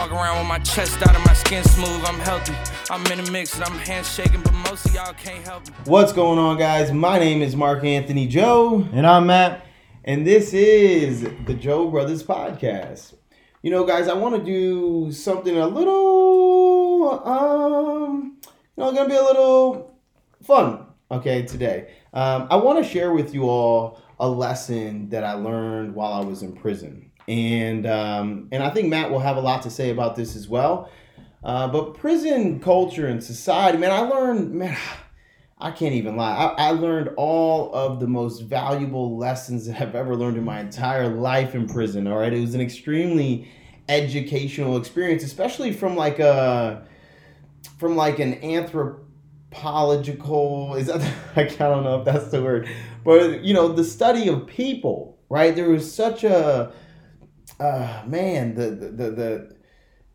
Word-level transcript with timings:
Walk 0.00 0.12
around 0.12 0.38
with 0.38 0.46
my 0.46 0.58
chest 0.60 1.02
out 1.02 1.14
and 1.14 1.22
my 1.26 1.34
skin 1.34 1.62
smooth. 1.62 2.02
I'm 2.06 2.18
healthy. 2.20 2.54
I'm 2.88 3.04
in 3.12 3.22
the 3.22 3.30
mix 3.30 3.54
and 3.54 3.64
I'm 3.64 3.76
handshaking, 3.80 4.40
but 4.40 4.54
most 4.54 4.86
of 4.86 4.94
y'all 4.94 5.12
can't 5.12 5.44
help 5.46 5.64
it. 5.64 5.74
What's 5.84 6.14
going 6.14 6.38
on, 6.38 6.56
guys? 6.56 6.90
My 6.90 7.18
name 7.18 7.42
is 7.42 7.54
Mark 7.54 7.84
Anthony 7.84 8.26
Joe, 8.26 8.88
And 8.94 9.06
I'm 9.06 9.26
Matt. 9.26 9.62
and 10.06 10.26
this 10.26 10.54
is 10.54 11.28
the 11.44 11.52
Joe 11.52 11.90
Brothers 11.90 12.22
Podcast. 12.22 13.12
You 13.60 13.70
know, 13.70 13.84
guys, 13.84 14.08
I 14.08 14.14
want 14.14 14.36
to 14.36 14.42
do 14.42 15.12
something 15.12 15.54
a 15.58 15.66
little, 15.68 17.22
um, 17.28 18.38
you 18.42 18.82
know, 18.82 18.92
gonna 18.94 19.06
be 19.06 19.16
a 19.16 19.22
little 19.22 19.98
fun, 20.42 20.86
okay, 21.10 21.42
today. 21.42 21.92
Um, 22.14 22.46
I 22.50 22.56
want 22.56 22.82
to 22.82 22.90
share 22.90 23.12
with 23.12 23.34
you 23.34 23.42
all 23.50 24.00
a 24.18 24.26
lesson 24.26 25.10
that 25.10 25.24
I 25.24 25.34
learned 25.34 25.94
while 25.94 26.14
I 26.14 26.24
was 26.24 26.42
in 26.42 26.54
prison, 26.54 27.09
and 27.30 27.86
um, 27.86 28.48
and 28.50 28.62
I 28.62 28.70
think 28.70 28.88
Matt 28.88 29.12
will 29.12 29.20
have 29.20 29.36
a 29.36 29.40
lot 29.40 29.62
to 29.62 29.70
say 29.70 29.90
about 29.90 30.16
this 30.16 30.34
as 30.34 30.48
well. 30.48 30.90
Uh, 31.44 31.68
but 31.68 31.94
prison 31.94 32.58
culture 32.58 33.06
and 33.06 33.22
society, 33.22 33.78
man, 33.78 33.92
I 33.92 34.00
learned, 34.00 34.52
man. 34.52 34.76
I 35.62 35.70
can't 35.70 35.94
even 35.94 36.16
lie. 36.16 36.34
I, 36.34 36.68
I 36.68 36.70
learned 36.70 37.10
all 37.18 37.70
of 37.74 38.00
the 38.00 38.06
most 38.06 38.40
valuable 38.40 39.18
lessons 39.18 39.66
that 39.66 39.78
I've 39.78 39.94
ever 39.94 40.16
learned 40.16 40.38
in 40.38 40.44
my 40.44 40.58
entire 40.58 41.06
life 41.06 41.54
in 41.54 41.68
prison. 41.68 42.06
All 42.06 42.16
right, 42.16 42.32
it 42.32 42.40
was 42.40 42.54
an 42.54 42.62
extremely 42.62 43.46
educational 43.86 44.78
experience, 44.78 45.22
especially 45.22 45.74
from 45.74 45.96
like 45.96 46.18
a 46.18 46.88
from 47.78 47.94
like 47.94 48.20
an 48.20 48.42
anthropological 48.42 50.76
is 50.76 50.86
that 50.86 51.02
I 51.36 51.44
don't 51.44 51.84
know 51.84 51.98
if 51.98 52.06
that's 52.06 52.30
the 52.30 52.42
word, 52.42 52.66
but 53.04 53.44
you 53.44 53.52
know 53.52 53.68
the 53.68 53.84
study 53.84 54.28
of 54.28 54.46
people. 54.46 55.18
Right, 55.28 55.54
there 55.54 55.68
was 55.68 55.94
such 55.94 56.24
a 56.24 56.72
uh, 57.60 58.02
man 58.06 58.54
the 58.54 58.70
the 58.70 59.10
the 59.10 59.56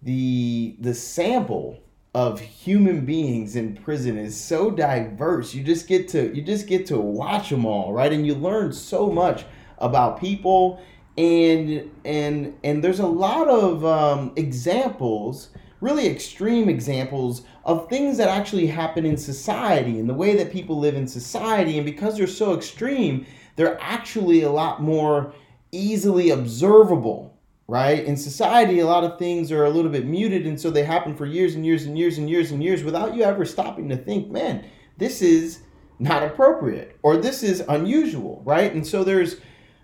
the 0.01 0.75
the, 0.79 0.93
sample 0.93 1.79
of 2.13 2.39
human 2.39 3.05
beings 3.05 3.55
in 3.55 3.75
prison 3.75 4.17
is 4.17 4.39
so 4.39 4.71
diverse. 4.71 5.53
You 5.53 5.63
just 5.63 5.87
get 5.87 6.07
to 6.09 6.35
you 6.35 6.41
just 6.41 6.67
get 6.67 6.85
to 6.87 6.97
watch 6.97 7.49
them 7.49 7.65
all, 7.65 7.93
right? 7.93 8.11
And 8.11 8.25
you 8.25 8.35
learn 8.35 8.73
so 8.73 9.09
much 9.09 9.45
about 9.77 10.19
people 10.19 10.81
and 11.17 11.89
and 12.03 12.57
and 12.63 12.83
there's 12.83 12.99
a 12.99 13.07
lot 13.07 13.47
of 13.47 13.85
um, 13.85 14.33
examples 14.35 15.49
really 15.81 16.07
extreme 16.07 16.69
examples 16.69 17.43
of 17.65 17.87
things 17.89 18.17
that 18.17 18.29
actually 18.29 18.65
happen 18.65 19.05
in 19.05 19.17
society 19.17 19.99
and 19.99 20.09
the 20.09 20.13
way 20.13 20.35
that 20.35 20.51
people 20.51 20.79
live 20.79 20.95
in 20.95 21.07
society 21.07 21.77
and 21.77 21.85
because 21.85 22.17
they're 22.17 22.27
so 22.27 22.55
extreme 22.55 23.25
they're 23.55 23.79
actually 23.81 24.41
a 24.41 24.49
lot 24.49 24.81
more 24.81 25.33
easily 25.71 26.29
observable 26.31 27.34
right? 27.67 28.03
In 28.03 28.15
society 28.15 28.79
a 28.79 28.85
lot 28.85 29.03
of 29.03 29.17
things 29.17 29.51
are 29.51 29.65
a 29.65 29.69
little 29.69 29.91
bit 29.91 30.05
muted 30.05 30.45
and 30.45 30.59
so 30.59 30.69
they 30.69 30.83
happen 30.83 31.15
for 31.15 31.25
years 31.25 31.55
and 31.55 31.65
years 31.65 31.85
and 31.85 31.97
years 31.97 32.17
and 32.17 32.29
years 32.29 32.51
and 32.51 32.63
years 32.63 32.83
without 32.83 33.15
you 33.15 33.23
ever 33.23 33.45
stopping 33.45 33.89
to 33.89 33.97
think 33.97 34.29
man 34.29 34.65
this 34.97 35.21
is 35.21 35.61
not 35.97 36.23
appropriate 36.23 36.97
or 37.01 37.17
this 37.17 37.41
is 37.41 37.63
unusual 37.67 38.41
right? 38.45 38.71
And 38.73 38.85
so 38.85 39.03
there's 39.03 39.37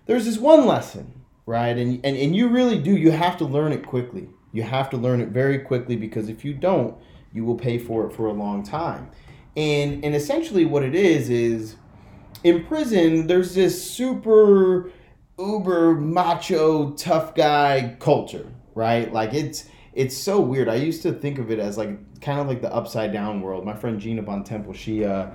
there's 0.06 0.24
this 0.24 0.38
one 0.38 0.66
lesson 0.66 1.12
right? 1.46 1.76
And 1.76 2.04
and, 2.04 2.16
and 2.16 2.36
you 2.36 2.48
really 2.48 2.78
do 2.78 2.96
you 2.96 3.10
have 3.10 3.36
to 3.38 3.44
learn 3.44 3.72
it 3.72 3.84
quickly. 3.84 4.28
You 4.52 4.62
have 4.62 4.90
to 4.90 4.96
learn 4.96 5.20
it 5.20 5.28
very 5.28 5.58
quickly 5.58 5.96
because 5.96 6.28
if 6.28 6.44
you 6.44 6.54
don't 6.54 6.96
you 7.32 7.44
will 7.44 7.56
pay 7.56 7.78
for 7.78 8.06
it 8.06 8.12
for 8.12 8.26
a 8.26 8.32
long 8.32 8.62
time. 8.62 9.10
And 9.56 10.04
and 10.04 10.14
essentially 10.14 10.64
what 10.64 10.84
it 10.84 10.94
is 10.94 11.30
is 11.30 11.76
in 12.44 12.64
prison 12.64 13.26
there's 13.26 13.54
this 13.54 13.90
super 13.90 14.90
uber 15.46 15.94
macho 15.94 16.90
tough 16.92 17.34
guy 17.34 17.96
culture 17.98 18.46
right? 18.74 19.12
Like 19.12 19.34
it's 19.34 19.68
it's 19.92 20.16
so 20.16 20.40
weird. 20.40 20.68
I 20.68 20.76
used 20.76 21.02
to 21.02 21.12
think 21.12 21.38
of 21.38 21.50
it 21.50 21.58
as 21.58 21.76
like 21.76 22.20
kind 22.20 22.40
of 22.40 22.46
like 22.46 22.62
the 22.62 22.72
upside 22.72 23.12
down 23.12 23.40
world. 23.40 23.64
My 23.64 23.74
friend 23.74 24.00
gina 24.00 24.22
bon 24.22 24.44
temple 24.44 24.72
she 24.72 25.04
uh 25.04 25.30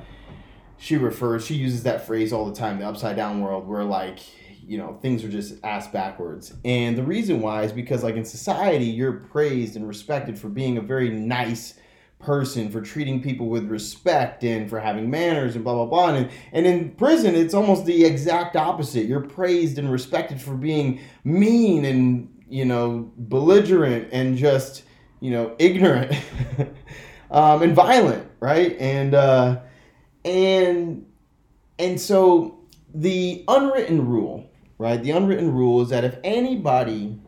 she 0.78 0.98
refers 0.98 1.46
she 1.46 1.56
uses 1.56 1.84
that 1.84 2.06
phrase 2.06 2.32
all 2.32 2.46
the 2.46 2.56
time 2.56 2.80
the 2.80 2.88
upside 2.88 3.16
down 3.16 3.42
world 3.42 3.68
where 3.68 3.84
like 3.84 4.20
you 4.64 4.78
know 4.78 4.98
things 5.02 5.24
are 5.24 5.30
just 5.30 5.64
ass 5.64 5.88
backwards. 5.88 6.54
And 6.66 6.98
the 6.98 7.04
reason 7.04 7.42
why 7.42 7.64
is 7.64 7.72
because 7.72 8.04
like 8.04 8.16
in 8.16 8.26
society 8.26 8.86
you're 8.86 9.14
praised 9.14 9.76
and 9.76 9.88
respected 9.88 10.38
for 10.38 10.50
being 10.50 10.78
a 10.78 10.82
very 10.82 11.10
nice 11.10 11.76
person 12.20 12.70
for 12.72 12.82
treating 12.82 13.22
people 13.22 13.48
with 13.48 13.70
respect 13.70 14.44
and 14.44 14.70
for 14.70 14.80
having 14.80 15.10
manners 15.10 15.56
and 15.56 15.64
blah 15.64 15.74
blah 15.74 15.86
blah. 15.86 16.16
And, 16.16 16.30
and 16.52 16.66
in 16.66 16.92
prison 16.92 17.36
it's 17.36 17.54
almost 17.54 17.86
the 17.86 18.06
exact 18.06 18.56
opposite. 18.56 19.06
You're 19.06 19.22
praised 19.22 19.78
and 19.78 19.92
respected 19.92 20.42
for 20.42 20.56
being 20.56 21.00
mean 21.24 21.86
and 21.86 22.34
you 22.50 22.66
know 22.66 23.12
belligerent 23.18 24.10
and 24.12 24.38
just 24.38 24.84
you 25.20 25.32
know 25.32 25.56
ignorant 25.60 26.12
um, 27.32 27.62
and 27.62 27.76
violent 27.76 28.30
right? 28.40 28.76
And 28.80 29.14
uh 29.14 29.60
and 30.26 31.06
and 31.80 32.02
so 32.02 32.60
the 32.94 33.44
unwritten 33.48 34.08
rule 34.08 34.50
right? 34.78 35.02
The 35.02 35.12
unwritten 35.12 35.54
rule 35.54 35.82
is 35.82 35.90
that 35.90 36.04
if 36.04 36.18
anybody 36.24 37.20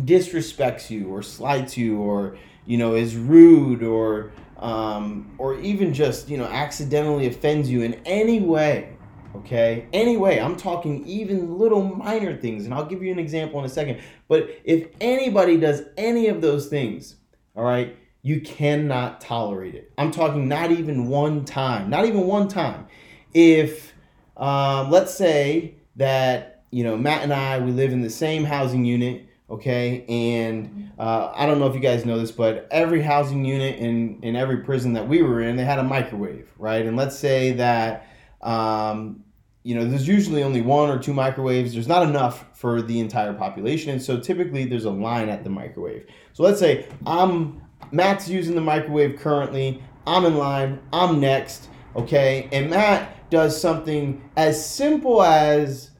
disrespects 0.00 0.90
you 0.90 1.08
or 1.08 1.22
slights 1.22 1.76
you 1.76 1.98
or 1.98 2.36
you 2.66 2.78
know 2.78 2.94
is 2.94 3.16
rude 3.16 3.82
or 3.82 4.32
um, 4.58 5.34
or 5.38 5.58
even 5.58 5.92
just 5.92 6.28
you 6.28 6.38
know 6.38 6.46
accidentally 6.46 7.26
offends 7.26 7.70
you 7.70 7.82
in 7.82 7.94
any 8.04 8.40
way 8.40 8.96
okay? 9.34 9.86
Any 9.92 10.16
way. 10.16 10.40
I'm 10.40 10.56
talking 10.56 11.06
even 11.06 11.58
little 11.58 11.82
minor 11.82 12.36
things 12.36 12.64
and 12.64 12.74
i'll 12.74 12.84
give 12.84 13.02
you 13.02 13.10
an 13.12 13.18
example 13.18 13.58
in 13.60 13.64
a 13.64 13.68
second. 13.68 14.00
But 14.28 14.50
if 14.64 14.88
anybody 15.00 15.56
does 15.56 15.82
any 15.96 16.28
of 16.28 16.40
those 16.40 16.66
things 16.68 17.16
all 17.56 17.64
right 17.64 17.96
you 18.24 18.40
cannot 18.40 19.20
tolerate 19.20 19.74
it. 19.74 19.92
I'm 19.98 20.12
talking 20.12 20.46
not 20.48 20.70
even 20.70 21.06
one 21.08 21.44
time 21.44 21.90
not 21.90 22.04
even 22.06 22.26
one 22.26 22.48
time. 22.48 22.86
If 23.34 23.92
um, 24.36 24.90
let's 24.90 25.14
say 25.14 25.74
that 25.96 26.64
you 26.70 26.84
know 26.84 26.96
matt 26.96 27.22
and 27.22 27.34
i 27.34 27.58
we 27.58 27.70
live 27.70 27.92
in 27.92 28.00
the 28.00 28.10
same 28.10 28.44
housing 28.44 28.84
unit 28.84 29.26
okay? 29.52 30.04
And 30.08 30.90
uh, 30.98 31.32
i 31.34 31.46
don't 31.46 31.58
know 31.58 31.66
if 31.66 31.74
you 31.74 31.80
guys 31.80 32.04
know 32.04 32.18
this 32.18 32.30
but 32.30 32.68
every 32.70 33.02
housing 33.02 33.44
unit 33.44 33.78
in 33.78 34.18
in 34.22 34.36
every 34.36 34.58
prison 34.58 34.92
that 34.94 35.06
we 35.08 35.22
were 35.22 35.40
in 35.40 35.56
they 35.56 35.64
had 35.64 35.78
a 35.78 35.84
microwave 35.84 36.52
right? 36.62 36.86
And 36.86 36.96
let's 36.96 37.18
say 37.18 37.52
that 37.52 38.06
um, 38.40 39.24
you 39.64 39.74
know 39.74 39.84
there's 39.84 40.08
usually 40.08 40.42
only 40.42 40.62
one 40.62 40.88
or 40.88 40.98
two 40.98 41.12
microwaves. 41.12 41.74
There's 41.74 41.88
not 41.88 42.08
enough 42.08 42.46
for 42.54 42.80
the 42.80 43.00
entire 43.00 43.34
population. 43.34 43.90
And 43.90 44.02
so 44.02 44.18
typically 44.18 44.64
there's 44.64 44.84
a 44.84 44.90
line 44.90 45.28
at 45.28 45.44
the 45.44 45.50
microwave. 45.50 46.06
So 46.32 46.42
let's 46.42 46.58
say 46.58 46.88
i'm 47.06 47.60
matt's 47.90 48.28
using 48.28 48.54
the 48.54 48.60
microwave 48.60 49.18
currently. 49.18 49.82
I'm 50.06 50.24
in 50.24 50.36
line. 50.36 50.80
I'm 50.92 51.20
next 51.20 51.68
okay? 51.94 52.48
And 52.52 52.70
matt 52.70 53.28
does 53.30 53.60
something 53.60 54.22
as 54.36 54.64
simple 54.64 55.22
as 55.22 55.90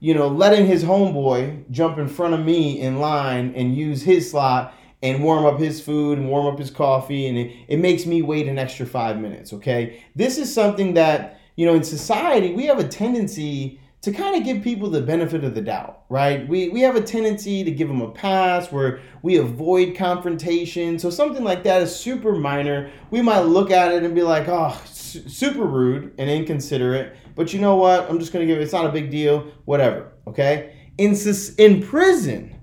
you 0.00 0.14
know, 0.14 0.28
letting 0.28 0.66
his 0.66 0.84
homeboy 0.84 1.70
jump 1.70 1.98
in 1.98 2.08
front 2.08 2.34
of 2.34 2.44
me 2.44 2.80
in 2.80 2.98
line 3.00 3.52
and 3.56 3.74
use 3.74 4.02
his 4.02 4.30
slot 4.30 4.74
and 5.02 5.22
warm 5.22 5.44
up 5.44 5.58
his 5.58 5.80
food 5.80 6.18
and 6.18 6.28
warm 6.28 6.46
up 6.46 6.58
his 6.58 6.70
coffee, 6.70 7.26
and 7.26 7.38
it, 7.38 7.56
it 7.68 7.76
makes 7.78 8.04
me 8.04 8.20
wait 8.20 8.48
an 8.48 8.58
extra 8.58 8.84
five 8.84 9.18
minutes, 9.18 9.52
okay? 9.52 10.04
This 10.16 10.38
is 10.38 10.52
something 10.52 10.94
that, 10.94 11.40
you 11.56 11.66
know, 11.66 11.74
in 11.74 11.84
society, 11.84 12.52
we 12.52 12.66
have 12.66 12.80
a 12.80 12.88
tendency 12.88 13.80
to 14.00 14.12
kind 14.12 14.36
of 14.36 14.44
give 14.44 14.62
people 14.62 14.88
the 14.88 15.00
benefit 15.00 15.42
of 15.42 15.54
the 15.54 15.60
doubt, 15.60 16.02
right? 16.08 16.48
We, 16.48 16.68
we 16.68 16.80
have 16.82 16.94
a 16.94 17.00
tendency 17.00 17.64
to 17.64 17.70
give 17.70 17.88
them 17.88 18.00
a 18.00 18.10
pass 18.10 18.70
where 18.70 19.00
we 19.22 19.36
avoid 19.36 19.96
confrontation. 19.96 21.00
So 21.00 21.10
something 21.10 21.42
like 21.42 21.64
that 21.64 21.82
is 21.82 21.94
super 21.94 22.32
minor. 22.32 22.90
We 23.10 23.22
might 23.22 23.40
look 23.40 23.72
at 23.72 23.92
it 23.92 24.04
and 24.04 24.14
be 24.14 24.22
like, 24.22 24.46
oh, 24.46 24.80
su- 25.12 25.28
super 25.28 25.64
rude 25.64 26.14
and 26.18 26.30
inconsiderate. 26.30 27.16
But 27.34 27.52
you 27.52 27.60
know 27.60 27.76
what? 27.76 28.08
I'm 28.10 28.18
just 28.18 28.32
going 28.32 28.46
to 28.46 28.52
give 28.52 28.60
it, 28.60 28.64
it's 28.64 28.72
not 28.72 28.86
a 28.86 28.92
big 28.92 29.10
deal, 29.10 29.50
whatever, 29.64 30.12
okay? 30.26 30.74
In, 30.98 31.16
in 31.58 31.82
prison, 31.82 32.58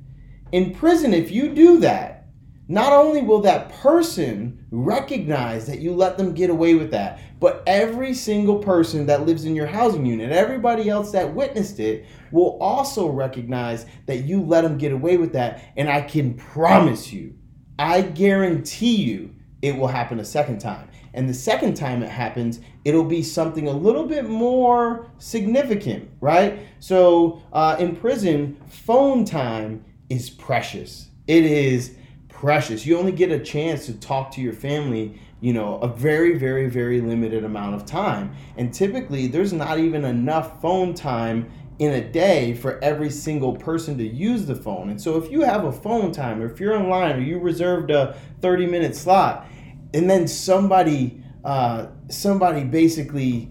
in 0.51 0.73
prison, 0.73 1.13
if 1.13 1.31
you 1.31 1.53
do 1.53 1.79
that, 1.79 2.27
not 2.67 2.91
only 2.93 3.21
will 3.21 3.41
that 3.41 3.69
person 3.69 4.65
recognize 4.71 5.67
that 5.67 5.79
you 5.79 5.93
let 5.93 6.17
them 6.17 6.33
get 6.33 6.49
away 6.49 6.73
with 6.73 6.91
that, 6.91 7.19
but 7.39 7.61
every 7.67 8.13
single 8.13 8.57
person 8.57 9.05
that 9.05 9.25
lives 9.25 9.45
in 9.45 9.55
your 9.55 9.67
housing 9.67 10.05
unit, 10.05 10.31
everybody 10.31 10.89
else 10.89 11.11
that 11.11 11.35
witnessed 11.35 11.79
it, 11.79 12.07
will 12.31 12.57
also 12.59 13.07
recognize 13.07 13.85
that 14.07 14.23
you 14.23 14.41
let 14.41 14.61
them 14.61 14.79
get 14.79 14.91
away 14.91 15.17
with 15.17 15.33
that. 15.33 15.63
And 15.77 15.87
I 15.87 16.01
can 16.01 16.33
promise 16.33 17.13
you, 17.13 17.35
I 17.77 18.01
guarantee 18.01 18.95
you, 18.95 19.35
it 19.61 19.75
will 19.75 19.87
happen 19.87 20.19
a 20.19 20.25
second 20.25 20.59
time. 20.59 20.89
And 21.15 21.29
the 21.29 21.33
second 21.33 21.75
time 21.75 22.03
it 22.03 22.09
happens, 22.09 22.59
it'll 22.83 23.05
be 23.05 23.23
something 23.23 23.67
a 23.67 23.71
little 23.71 24.05
bit 24.05 24.29
more 24.29 25.09
significant, 25.17 26.09
right? 26.19 26.59
So 26.79 27.41
uh, 27.53 27.77
in 27.79 27.95
prison, 27.95 28.57
phone 28.67 29.23
time 29.23 29.83
is 30.09 30.29
precious. 30.29 31.09
It 31.25 31.45
is 31.45 31.95
precious. 32.27 32.85
You 32.85 32.99
only 32.99 33.13
get 33.13 33.31
a 33.31 33.39
chance 33.39 33.85
to 33.85 33.93
talk 33.93 34.29
to 34.31 34.41
your 34.41 34.53
family, 34.53 35.19
you 35.39 35.53
know, 35.53 35.77
a 35.77 35.87
very, 35.87 36.37
very, 36.37 36.69
very 36.69 36.99
limited 36.99 37.45
amount 37.45 37.75
of 37.75 37.85
time. 37.85 38.35
And 38.57 38.73
typically, 38.73 39.27
there's 39.27 39.53
not 39.53 39.79
even 39.79 40.03
enough 40.03 40.61
phone 40.61 40.93
time 40.93 41.49
in 41.79 41.93
a 41.93 42.01
day 42.11 42.53
for 42.53 42.81
every 42.83 43.09
single 43.09 43.53
person 43.53 43.97
to 43.97 44.05
use 44.05 44.45
the 44.45 44.55
phone. 44.55 44.89
And 44.89 45.01
so 45.01 45.17
if 45.17 45.31
you 45.31 45.41
have 45.41 45.65
a 45.65 45.71
phone 45.71 46.11
time 46.11 46.41
or 46.41 46.45
if 46.45 46.59
you're 46.59 46.75
online 46.75 47.17
or 47.17 47.19
you 47.19 47.37
reserved 47.37 47.91
a 47.91 48.15
30 48.41 48.67
minute 48.67 48.95
slot 48.95 49.47
and 49.95 50.09
then 50.09 50.27
somebody 50.27 51.23
uh, 51.45 51.87
somebody 52.09 52.63
basically 52.63 53.49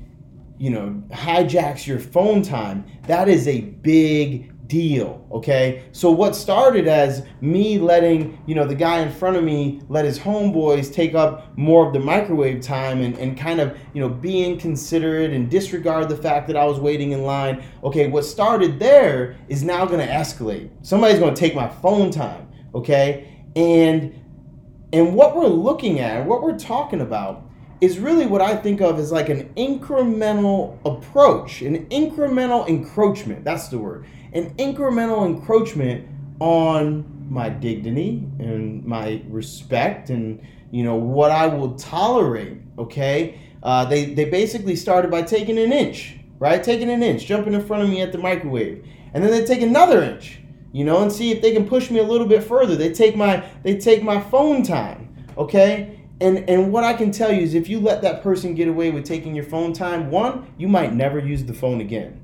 you 0.58 0.70
know 0.70 1.02
hijacks 1.10 1.86
your 1.86 1.98
phone 1.98 2.42
time, 2.42 2.84
that 3.06 3.28
is 3.28 3.48
a 3.48 3.60
big 3.60 4.50
deal 4.68 5.26
okay? 5.30 5.84
So 5.92 6.10
what 6.10 6.34
started 6.34 6.86
as 6.86 7.26
me 7.40 7.78
letting 7.78 8.38
you 8.46 8.54
know 8.54 8.66
the 8.66 8.74
guy 8.74 9.00
in 9.00 9.10
front 9.10 9.36
of 9.36 9.44
me 9.44 9.80
let 9.88 10.04
his 10.04 10.18
homeboys 10.18 10.92
take 10.92 11.14
up 11.14 11.56
more 11.56 11.86
of 11.86 11.92
the 11.92 12.00
microwave 12.00 12.60
time 12.60 13.02
and, 13.02 13.16
and 13.18 13.38
kind 13.38 13.60
of 13.60 13.76
you 13.94 14.00
know 14.00 14.08
be 14.08 14.44
inconsiderate 14.44 15.32
and 15.32 15.50
disregard 15.50 16.08
the 16.08 16.16
fact 16.16 16.46
that 16.46 16.56
i 16.56 16.64
was 16.64 16.78
waiting 16.78 17.12
in 17.12 17.22
line. 17.22 17.64
Okay 17.82 18.08
what 18.08 18.24
started 18.24 18.78
there 18.78 19.36
is 19.48 19.62
now 19.62 19.86
going 19.86 20.06
to 20.06 20.12
escalate. 20.12 20.68
Somebody's 20.82 21.18
going 21.18 21.34
to 21.34 21.40
take 21.40 21.54
my 21.54 21.68
phone 21.68 22.10
time 22.10 22.48
okay? 22.74 23.30
And 23.56 24.23
and 24.94 25.14
what 25.14 25.36
we're 25.36 25.48
looking 25.48 25.98
at 25.98 26.24
what 26.24 26.42
we're 26.42 26.58
talking 26.58 27.00
about 27.00 27.42
is 27.80 27.98
really 27.98 28.26
what 28.26 28.40
I 28.40 28.56
think 28.56 28.80
of 28.80 28.98
as 28.98 29.10
like 29.10 29.28
an 29.28 29.52
incremental 29.56 30.78
approach, 30.86 31.60
an 31.60 31.86
incremental 31.86 32.66
encroachment. 32.68 33.44
That's 33.44 33.68
the 33.68 33.78
word 33.78 34.06
an 34.34 34.52
incremental 34.54 35.24
encroachment 35.26 36.08
on 36.40 37.26
my 37.30 37.48
dignity 37.48 38.28
and 38.40 38.84
my 38.84 39.22
respect 39.28 40.10
and 40.10 40.44
you 40.70 40.82
know 40.82 40.96
what 40.96 41.30
I 41.30 41.46
will 41.46 41.74
tolerate. 41.76 42.58
Okay, 42.78 43.40
uh, 43.62 43.84
they 43.84 44.06
they 44.06 44.26
basically 44.26 44.76
started 44.76 45.10
by 45.10 45.22
taking 45.22 45.58
an 45.58 45.72
inch, 45.72 46.16
right? 46.38 46.62
Taking 46.62 46.90
an 46.90 47.02
inch, 47.02 47.26
jumping 47.26 47.54
in 47.54 47.64
front 47.64 47.82
of 47.82 47.88
me 47.88 48.00
at 48.00 48.12
the 48.12 48.18
microwave, 48.18 48.84
and 49.12 49.22
then 49.22 49.30
they 49.30 49.44
take 49.44 49.62
another 49.62 50.02
inch, 50.02 50.40
you 50.74 50.84
know, 50.84 51.02
and 51.02 51.12
see 51.12 51.30
if 51.30 51.40
they 51.40 51.52
can 51.52 51.68
push 51.68 51.88
me 51.88 52.00
a 52.00 52.02
little 52.02 52.26
bit 52.26 52.42
further. 52.42 52.74
They 52.74 52.92
take 52.92 53.16
my 53.16 53.44
they 53.62 53.78
take 53.78 54.02
my 54.02 54.20
phone 54.20 54.64
time, 54.64 55.14
okay. 55.38 56.00
And, 56.20 56.48
and 56.48 56.72
what 56.72 56.84
I 56.84 56.94
can 56.94 57.10
tell 57.10 57.32
you 57.32 57.42
is 57.42 57.54
if 57.54 57.68
you 57.68 57.80
let 57.80 58.02
that 58.02 58.22
person 58.22 58.54
get 58.54 58.68
away 58.68 58.90
with 58.90 59.04
taking 59.04 59.34
your 59.34 59.44
phone 59.44 59.72
time, 59.72 60.10
one, 60.10 60.52
you 60.56 60.68
might 60.68 60.94
never 60.94 61.18
use 61.18 61.44
the 61.44 61.54
phone 61.54 61.80
again. 61.80 62.20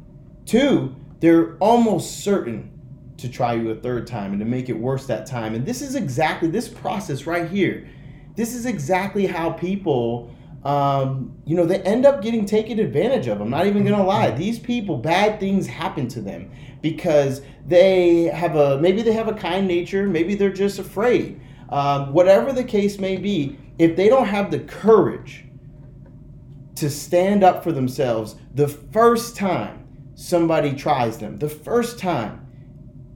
Two, 0.46 0.94
they're 1.20 1.56
almost 1.58 2.24
certain 2.24 2.70
to 3.18 3.28
try 3.28 3.54
you 3.54 3.70
a 3.70 3.74
third 3.74 4.06
time 4.06 4.32
and 4.32 4.40
to 4.40 4.46
make 4.46 4.68
it 4.68 4.72
worse 4.72 5.06
that 5.06 5.26
time. 5.26 5.54
And 5.54 5.66
this 5.66 5.82
is 5.82 5.94
exactly 5.94 6.48
this 6.48 6.68
process 6.68 7.26
right 7.26 7.48
here. 7.48 7.88
This 8.36 8.54
is 8.54 8.64
exactly 8.64 9.26
how 9.26 9.50
people, 9.50 10.34
um, 10.64 11.36
you 11.46 11.56
know, 11.56 11.64
they 11.64 11.80
end 11.82 12.04
up 12.04 12.22
getting 12.22 12.44
taken 12.44 12.78
advantage 12.78 13.26
of. 13.26 13.40
I'm 13.40 13.50
not 13.50 13.66
even 13.66 13.84
gonna 13.84 14.04
lie. 14.04 14.30
These 14.30 14.58
people, 14.58 14.98
bad 14.98 15.40
things 15.40 15.66
happen 15.66 16.08
to 16.08 16.20
them 16.20 16.50
because 16.82 17.42
they 17.66 18.24
have 18.24 18.56
a 18.56 18.78
maybe 18.78 19.02
they 19.02 19.12
have 19.12 19.28
a 19.28 19.34
kind 19.34 19.66
nature, 19.66 20.06
maybe 20.06 20.34
they're 20.34 20.52
just 20.52 20.78
afraid. 20.78 21.40
Um, 21.70 22.12
whatever 22.12 22.52
the 22.52 22.64
case 22.64 22.98
may 22.98 23.16
be, 23.16 23.58
if 23.78 23.96
they 23.96 24.08
don't 24.08 24.26
have 24.26 24.50
the 24.50 24.60
courage 24.60 25.46
to 26.74 26.90
stand 26.90 27.44
up 27.44 27.62
for 27.62 27.72
themselves 27.72 28.36
the 28.54 28.66
first 28.66 29.36
time 29.36 29.80
somebody 30.20 30.74
tries 30.74 31.18
them. 31.18 31.38
The 31.38 31.48
first 31.48 31.98
time, 31.98 32.46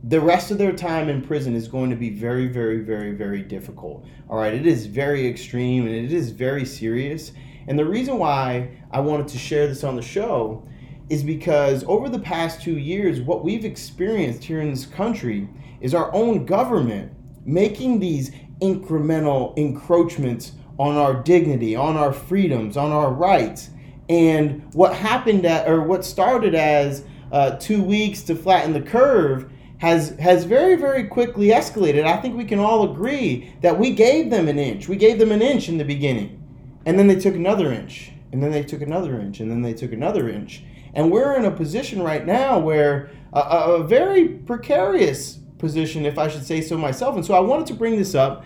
the 0.08 0.20
rest 0.20 0.50
of 0.50 0.58
their 0.58 0.72
time 0.72 1.08
in 1.08 1.22
prison 1.22 1.54
is 1.54 1.66
going 1.66 1.88
to 1.88 1.96
be 1.96 2.10
very, 2.10 2.46
very, 2.46 2.80
very, 2.80 3.12
very 3.12 3.40
difficult. 3.40 4.04
All 4.28 4.36
right, 4.36 4.52
it 4.52 4.66
is 4.66 4.84
very 4.84 5.26
extreme 5.26 5.86
and 5.86 5.94
it 5.94 6.12
is 6.12 6.30
very 6.30 6.66
serious. 6.66 7.32
And 7.68 7.78
the 7.78 7.86
reason 7.86 8.18
why 8.18 8.76
I 8.90 9.00
wanted 9.00 9.28
to 9.28 9.38
share 9.38 9.66
this 9.66 9.82
on 9.82 9.96
the 9.96 10.02
show 10.02 10.68
is 11.08 11.22
because 11.22 11.84
over 11.84 12.10
the 12.10 12.18
past 12.18 12.60
two 12.60 12.76
years, 12.76 13.22
what 13.22 13.42
we've 13.42 13.64
experienced 13.64 14.44
here 14.44 14.60
in 14.60 14.70
this 14.70 14.84
country 14.84 15.48
is 15.80 15.94
our 15.94 16.14
own 16.14 16.44
government 16.44 17.10
making 17.46 17.98
these 17.98 18.30
incremental 18.60 19.56
encroachments 19.56 20.52
on 20.78 20.96
our 20.96 21.14
dignity, 21.14 21.76
on 21.76 21.96
our 21.96 22.12
freedoms, 22.12 22.76
on 22.76 22.92
our 22.92 23.10
rights. 23.10 23.70
And 24.10 24.68
what 24.74 24.94
happened 24.94 25.46
at, 25.46 25.66
or 25.66 25.82
what 25.82 26.04
started 26.04 26.54
as 26.54 27.04
uh, 27.32 27.52
two 27.52 27.82
weeks 27.82 28.22
to 28.24 28.34
flatten 28.34 28.74
the 28.74 28.82
curve 28.82 29.50
has 29.84 30.16
has 30.18 30.44
very 30.44 30.76
very 30.76 31.04
quickly 31.04 31.48
escalated. 31.48 32.04
I 32.04 32.16
think 32.20 32.36
we 32.36 32.44
can 32.44 32.58
all 32.58 32.90
agree 32.90 33.54
that 33.60 33.78
we 33.78 33.92
gave 33.92 34.30
them 34.30 34.48
an 34.48 34.58
inch. 34.58 34.88
We 34.88 34.96
gave 34.96 35.18
them 35.18 35.30
an 35.30 35.42
inch 35.42 35.68
in 35.68 35.76
the 35.78 35.84
beginning, 35.84 36.42
and 36.86 36.98
then 36.98 37.06
they 37.06 37.20
took 37.20 37.34
another 37.34 37.72
inch, 37.72 38.12
and 38.32 38.42
then 38.42 38.50
they 38.50 38.62
took 38.62 38.82
another 38.82 39.20
inch, 39.20 39.40
and 39.40 39.50
then 39.50 39.62
they 39.62 39.74
took 39.74 39.92
another 39.92 40.28
inch. 40.28 40.62
And 40.94 41.10
we're 41.10 41.36
in 41.36 41.44
a 41.44 41.50
position 41.50 42.02
right 42.02 42.24
now 42.24 42.58
where 42.58 43.10
a, 43.32 43.40
a 43.40 43.84
very 43.84 44.28
precarious 44.28 45.38
position, 45.58 46.06
if 46.06 46.18
I 46.18 46.28
should 46.28 46.46
say 46.46 46.60
so 46.60 46.78
myself. 46.78 47.16
And 47.16 47.26
so 47.26 47.34
I 47.34 47.40
wanted 47.40 47.66
to 47.66 47.74
bring 47.74 47.96
this 47.96 48.14
up. 48.14 48.44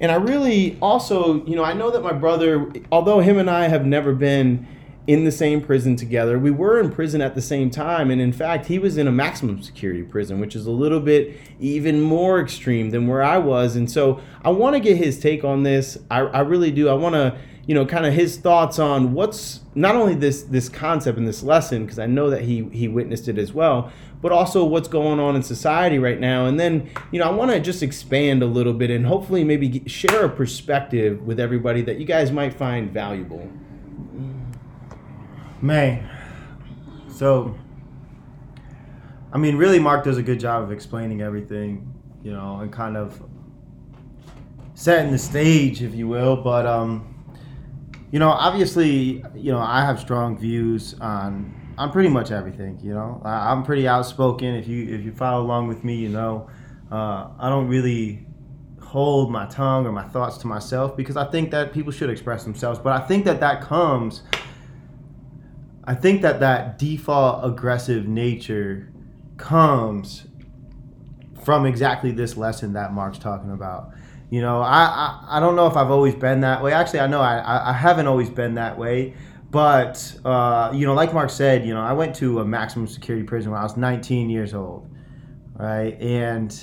And 0.00 0.10
I 0.10 0.14
really 0.14 0.78
also, 0.80 1.44
you 1.44 1.56
know, 1.56 1.64
I 1.64 1.74
know 1.74 1.90
that 1.90 2.02
my 2.02 2.12
brother, 2.12 2.72
although 2.90 3.20
him 3.20 3.38
and 3.38 3.50
I 3.50 3.68
have 3.68 3.84
never 3.84 4.14
been 4.14 4.66
in 5.06 5.24
the 5.24 5.32
same 5.32 5.60
prison 5.60 5.96
together. 5.96 6.38
We 6.38 6.50
were 6.50 6.78
in 6.78 6.90
prison 6.90 7.20
at 7.20 7.34
the 7.34 7.40
same 7.40 7.70
time, 7.70 8.10
and 8.10 8.20
in 8.20 8.32
fact, 8.32 8.66
he 8.66 8.78
was 8.78 8.96
in 8.96 9.08
a 9.08 9.12
maximum 9.12 9.62
security 9.62 10.02
prison, 10.02 10.40
which 10.40 10.54
is 10.54 10.66
a 10.66 10.70
little 10.70 11.00
bit 11.00 11.36
even 11.58 12.00
more 12.00 12.40
extreme 12.40 12.90
than 12.90 13.06
where 13.08 13.22
I 13.22 13.38
was. 13.38 13.76
And 13.76 13.90
so 13.90 14.20
I 14.44 14.50
want 14.50 14.76
to 14.76 14.80
get 14.80 14.96
his 14.96 15.18
take 15.18 15.42
on 15.42 15.62
this. 15.62 15.98
I, 16.10 16.20
I 16.20 16.40
really 16.40 16.70
do. 16.70 16.88
I 16.88 16.92
want 16.92 17.14
to, 17.14 17.36
you 17.66 17.74
know, 17.74 17.86
kind 17.86 18.04
of 18.04 18.12
his 18.12 18.36
thoughts 18.36 18.78
on 18.78 19.12
what's 19.12 19.60
not 19.74 19.94
only 19.94 20.14
this 20.14 20.42
this 20.42 20.68
concept 20.68 21.16
and 21.18 21.26
this 21.26 21.42
lesson, 21.42 21.84
because 21.84 21.98
I 21.98 22.06
know 22.06 22.30
that 22.30 22.42
he 22.42 22.68
he 22.72 22.86
witnessed 22.86 23.26
it 23.26 23.38
as 23.38 23.52
well, 23.54 23.90
but 24.20 24.32
also 24.32 24.64
what's 24.64 24.88
going 24.88 25.18
on 25.18 25.34
in 25.34 25.42
society 25.42 25.98
right 25.98 26.20
now. 26.20 26.46
And 26.46 26.60
then, 26.60 26.90
you 27.10 27.18
know, 27.18 27.26
I 27.26 27.30
want 27.30 27.50
to 27.52 27.60
just 27.60 27.82
expand 27.82 28.42
a 28.42 28.46
little 28.46 28.74
bit 28.74 28.90
and 28.90 29.06
hopefully 29.06 29.44
maybe 29.44 29.82
share 29.86 30.26
a 30.26 30.28
perspective 30.28 31.22
with 31.22 31.40
everybody 31.40 31.80
that 31.82 31.98
you 31.98 32.04
guys 32.04 32.30
might 32.30 32.52
find 32.52 32.92
valuable. 32.92 33.50
Man, 35.62 36.08
so 37.08 37.54
I 39.32 39.38
mean, 39.38 39.56
really, 39.56 39.78
Mark 39.78 40.04
does 40.04 40.18
a 40.18 40.22
good 40.22 40.40
job 40.40 40.62
of 40.62 40.72
explaining 40.72 41.22
everything, 41.22 41.92
you 42.22 42.32
know, 42.32 42.60
and 42.60 42.72
kind 42.72 42.96
of 42.96 43.22
setting 44.74 45.12
the 45.12 45.18
stage, 45.18 45.82
if 45.82 45.94
you 45.94 46.08
will. 46.08 46.36
But 46.36 46.66
um, 46.66 47.14
you 48.10 48.18
know, 48.18 48.30
obviously, 48.30 49.22
you 49.34 49.52
know, 49.52 49.58
I 49.58 49.84
have 49.84 50.00
strong 50.00 50.38
views 50.38 50.94
on 51.00 51.54
on 51.78 51.92
pretty 51.92 52.08
much 52.08 52.30
everything. 52.30 52.80
You 52.82 52.94
know, 52.94 53.22
I, 53.24 53.52
am 53.52 53.62
pretty 53.62 53.86
outspoken. 53.86 54.54
If 54.54 54.66
you 54.66 54.92
if 54.94 55.04
you 55.04 55.12
follow 55.12 55.42
along 55.44 55.68
with 55.68 55.84
me, 55.84 55.96
you 55.96 56.08
know, 56.08 56.48
uh, 56.90 57.28
I 57.38 57.48
don't 57.48 57.68
really 57.68 58.26
hold 58.80 59.30
my 59.30 59.46
tongue 59.46 59.86
or 59.86 59.92
my 59.92 60.08
thoughts 60.08 60.38
to 60.38 60.48
myself 60.48 60.96
because 60.96 61.16
I 61.16 61.30
think 61.30 61.52
that 61.52 61.72
people 61.72 61.92
should 61.92 62.10
express 62.10 62.42
themselves. 62.42 62.80
But 62.80 63.00
I 63.00 63.06
think 63.06 63.24
that 63.26 63.38
that 63.38 63.62
comes 63.62 64.22
I 65.84 65.94
think 65.94 66.22
that 66.22 66.40
that 66.40 66.78
default 66.78 67.44
aggressive 67.44 68.06
nature 68.06 68.92
comes 69.36 70.26
from 71.42 71.64
exactly 71.66 72.12
this 72.12 72.36
lesson 72.36 72.74
that 72.74 72.92
Mark's 72.92 73.18
talking 73.18 73.50
about. 73.50 73.90
You 74.30 74.42
know, 74.42 74.60
I, 74.60 74.84
I, 74.84 75.26
I 75.36 75.40
don't 75.40 75.56
know 75.56 75.66
if 75.66 75.76
I've 75.76 75.90
always 75.90 76.14
been 76.14 76.42
that 76.42 76.62
way. 76.62 76.72
Actually, 76.72 77.00
I 77.00 77.06
know 77.06 77.20
I, 77.20 77.70
I 77.70 77.72
haven't 77.72 78.06
always 78.06 78.30
been 78.30 78.54
that 78.54 78.78
way. 78.78 79.14
But, 79.50 80.16
uh, 80.24 80.70
you 80.72 80.86
know, 80.86 80.94
like 80.94 81.12
Mark 81.12 81.30
said, 81.30 81.66
you 81.66 81.74
know, 81.74 81.80
I 81.80 81.92
went 81.92 82.14
to 82.16 82.38
a 82.38 82.44
maximum 82.44 82.86
security 82.86 83.26
prison 83.26 83.50
when 83.50 83.60
I 83.60 83.64
was 83.64 83.76
19 83.76 84.30
years 84.30 84.54
old, 84.54 84.88
right? 85.56 86.00
And, 86.00 86.54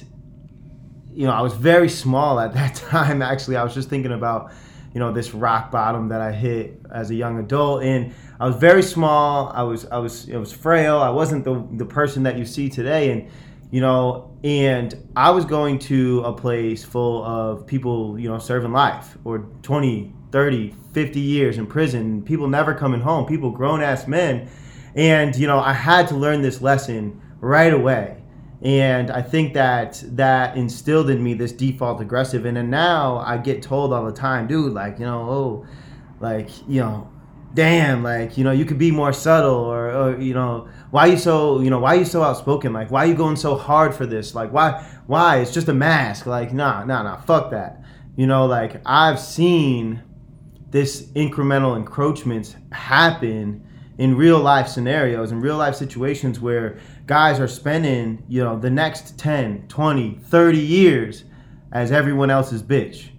you 1.12 1.26
know, 1.26 1.34
I 1.34 1.42
was 1.42 1.54
very 1.54 1.90
small 1.90 2.40
at 2.40 2.54
that 2.54 2.76
time. 2.90 3.22
Actually, 3.22 3.58
I 3.58 3.64
was 3.64 3.74
just 3.74 3.90
thinking 3.90 4.14
about, 4.14 4.54
you 4.94 5.00
know, 5.00 5.12
this 5.12 5.34
rock 5.34 5.72
bottom 5.72 6.10
that 6.10 6.22
I 6.22 6.32
hit 6.32 6.82
as 6.94 7.10
a 7.10 7.16
young 7.16 7.40
adult. 7.40 7.84
And 7.84 8.14
I 8.40 8.48
was 8.48 8.56
very 8.56 8.84
small. 8.84 9.52
I 9.54 9.64
was 9.64 9.86
I 9.86 9.98
was 9.98 10.28
it 10.28 10.38
was 10.38 10.52
frail. 10.52 11.00
I 11.00 11.10
wasn't 11.10 11.44
the 11.44 11.66
the 11.74 11.86
person 11.86 12.24
that 12.24 12.38
you 12.38 12.46
see 12.46 12.70
today, 12.70 13.12
and 13.12 13.30
you 13.72 13.82
know, 13.82 14.38
and 14.44 14.96
I 15.16 15.32
was 15.32 15.46
going 15.46 15.80
to 15.80 16.22
a 16.22 16.34
place 16.34 16.84
full 16.84 17.24
of 17.24 17.68
people, 17.68 18.18
you 18.18 18.30
know, 18.30 18.40
serving 18.40 18.72
life 18.72 19.18
or 19.26 19.40
20, 19.62 20.14
30, 20.32 20.76
50 20.94 21.20
years 21.20 21.58
in 21.58 21.68
prison, 21.68 22.22
people 22.22 22.48
never 22.48 22.74
coming 22.74 23.02
home, 23.02 23.26
people 23.26 23.52
grown 23.52 23.82
ass 23.82 24.08
men. 24.08 24.50
And, 24.96 25.36
you 25.36 25.48
know, 25.48 25.60
I 25.60 25.74
had 25.74 26.08
to 26.10 26.16
learn 26.16 26.42
this 26.42 26.62
lesson 26.62 27.22
right 27.40 27.74
away. 27.74 28.17
And 28.62 29.12
I 29.12 29.22
think 29.22 29.54
that 29.54 30.04
that 30.16 30.58
instilled 30.58 31.10
in 31.10 31.24
me 31.24 31.36
this 31.36 31.52
default 31.52 32.02
aggressive. 32.02 32.46
And 32.46 32.58
then 32.58 32.70
now 32.70 33.18
I 33.18 33.38
get 33.38 33.62
told 33.62 33.94
all 33.94 34.06
the 34.06 34.12
time, 34.12 34.48
dude, 34.48 34.74
like, 34.74 34.98
you 35.00 35.06
know, 35.06 35.30
oh, 35.30 35.66
like, 36.20 36.50
you 36.68 36.82
know, 36.82 37.12
damn, 37.54 38.04
like, 38.04 38.38
you 38.38 38.44
know, 38.44 38.52
you 38.52 38.66
could 38.66 38.80
be 38.80 38.92
more 38.92 39.14
subtle 39.14 39.56
or, 39.56 39.92
or 39.92 40.20
you 40.20 40.34
know, 40.34 40.68
why 40.90 41.08
are 41.08 41.12
you 41.12 41.18
so, 41.18 41.60
you 41.60 41.70
know, 41.70 41.80
why 41.80 41.96
are 41.96 42.00
you 42.00 42.06
so 42.06 42.24
outspoken? 42.24 42.74
Like, 42.74 42.90
why 42.90 43.04
are 43.04 43.08
you 43.08 43.16
going 43.16 43.36
so 43.36 43.56
hard 43.56 43.94
for 43.94 44.06
this? 44.06 44.34
Like, 44.34 44.52
why, 44.52 44.84
why? 45.06 45.38
It's 45.38 45.54
just 45.54 45.68
a 45.68 45.74
mask. 45.74 46.26
Like, 46.26 46.52
nah, 46.52 46.84
nah, 46.84 47.04
nah, 47.04 47.18
fuck 47.18 47.52
that. 47.52 47.84
You 48.16 48.26
know, 48.26 48.48
like, 48.48 48.82
I've 48.86 49.20
seen 49.20 50.02
this 50.72 51.04
incremental 51.12 51.78
encroachments 51.78 52.56
happen 52.72 53.64
in 53.98 54.16
real 54.16 54.40
life 54.40 54.68
scenarios, 54.68 55.32
in 55.32 55.42
real 55.42 55.58
life 55.58 55.76
situations 55.76 56.40
where 56.40 56.78
guys 57.08 57.40
are 57.40 57.48
spending, 57.48 58.24
you 58.28 58.44
know, 58.44 58.60
the 58.60 58.70
next 58.70 59.18
10, 59.18 59.68
20, 59.68 60.20
30 60.24 60.60
years 60.60 61.24
as 61.72 61.92
everyone 61.92 62.30
else's 62.30 62.62
bitch. 62.62 63.10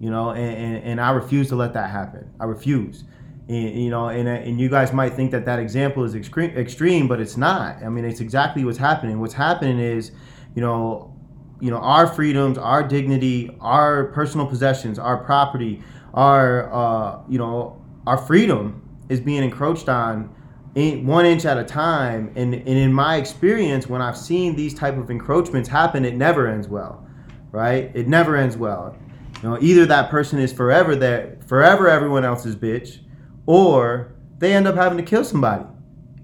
You 0.00 0.10
know, 0.10 0.30
and, 0.30 0.56
and, 0.56 0.84
and 0.84 1.00
I 1.00 1.10
refuse 1.10 1.48
to 1.48 1.56
let 1.56 1.72
that 1.74 1.90
happen. 1.90 2.30
I 2.38 2.44
refuse. 2.44 3.04
And, 3.48 3.82
you 3.82 3.90
know, 3.90 4.08
and, 4.08 4.28
and 4.28 4.60
you 4.60 4.68
guys 4.68 4.92
might 4.92 5.14
think 5.14 5.30
that 5.32 5.44
that 5.46 5.58
example 5.58 6.04
is 6.04 6.14
extreme, 6.14 6.50
extreme, 6.50 7.08
but 7.08 7.20
it's 7.20 7.36
not. 7.36 7.82
I 7.82 7.88
mean, 7.88 8.04
it's 8.04 8.20
exactly 8.20 8.64
what's 8.64 8.78
happening. 8.78 9.20
What's 9.20 9.34
happening 9.34 9.78
is, 9.78 10.12
you 10.54 10.62
know, 10.62 11.12
you 11.60 11.70
know, 11.70 11.78
our 11.78 12.06
freedoms, 12.06 12.58
our 12.58 12.86
dignity, 12.86 13.56
our 13.60 14.06
personal 14.06 14.46
possessions, 14.46 14.98
our 14.98 15.16
property, 15.24 15.82
our, 16.12 16.72
uh, 16.72 17.22
you 17.28 17.38
know, 17.38 17.82
our 18.06 18.18
freedom 18.18 18.82
is 19.08 19.20
being 19.20 19.42
encroached 19.42 19.88
on 19.88 20.34
one 20.76 21.24
inch 21.24 21.46
at 21.46 21.56
a 21.56 21.64
time. 21.64 22.30
And, 22.36 22.54
and 22.54 22.68
in 22.68 22.92
my 22.92 23.16
experience, 23.16 23.88
when 23.88 24.02
I've 24.02 24.16
seen 24.16 24.54
these 24.54 24.74
type 24.74 24.98
of 24.98 25.10
encroachments 25.10 25.68
happen, 25.68 26.04
it 26.04 26.14
never 26.14 26.46
ends 26.46 26.68
well, 26.68 27.06
right? 27.50 27.90
It 27.94 28.08
never 28.08 28.36
ends 28.36 28.56
well. 28.56 28.94
You 29.42 29.48
know, 29.50 29.58
either 29.60 29.86
that 29.86 30.10
person 30.10 30.38
is 30.38 30.52
forever 30.52 30.94
there, 30.94 31.38
forever 31.46 31.88
everyone 31.88 32.24
else's 32.24 32.54
bitch, 32.56 32.98
or 33.46 34.14
they 34.38 34.52
end 34.54 34.66
up 34.66 34.74
having 34.74 34.98
to 34.98 35.04
kill 35.04 35.24
somebody, 35.24 35.64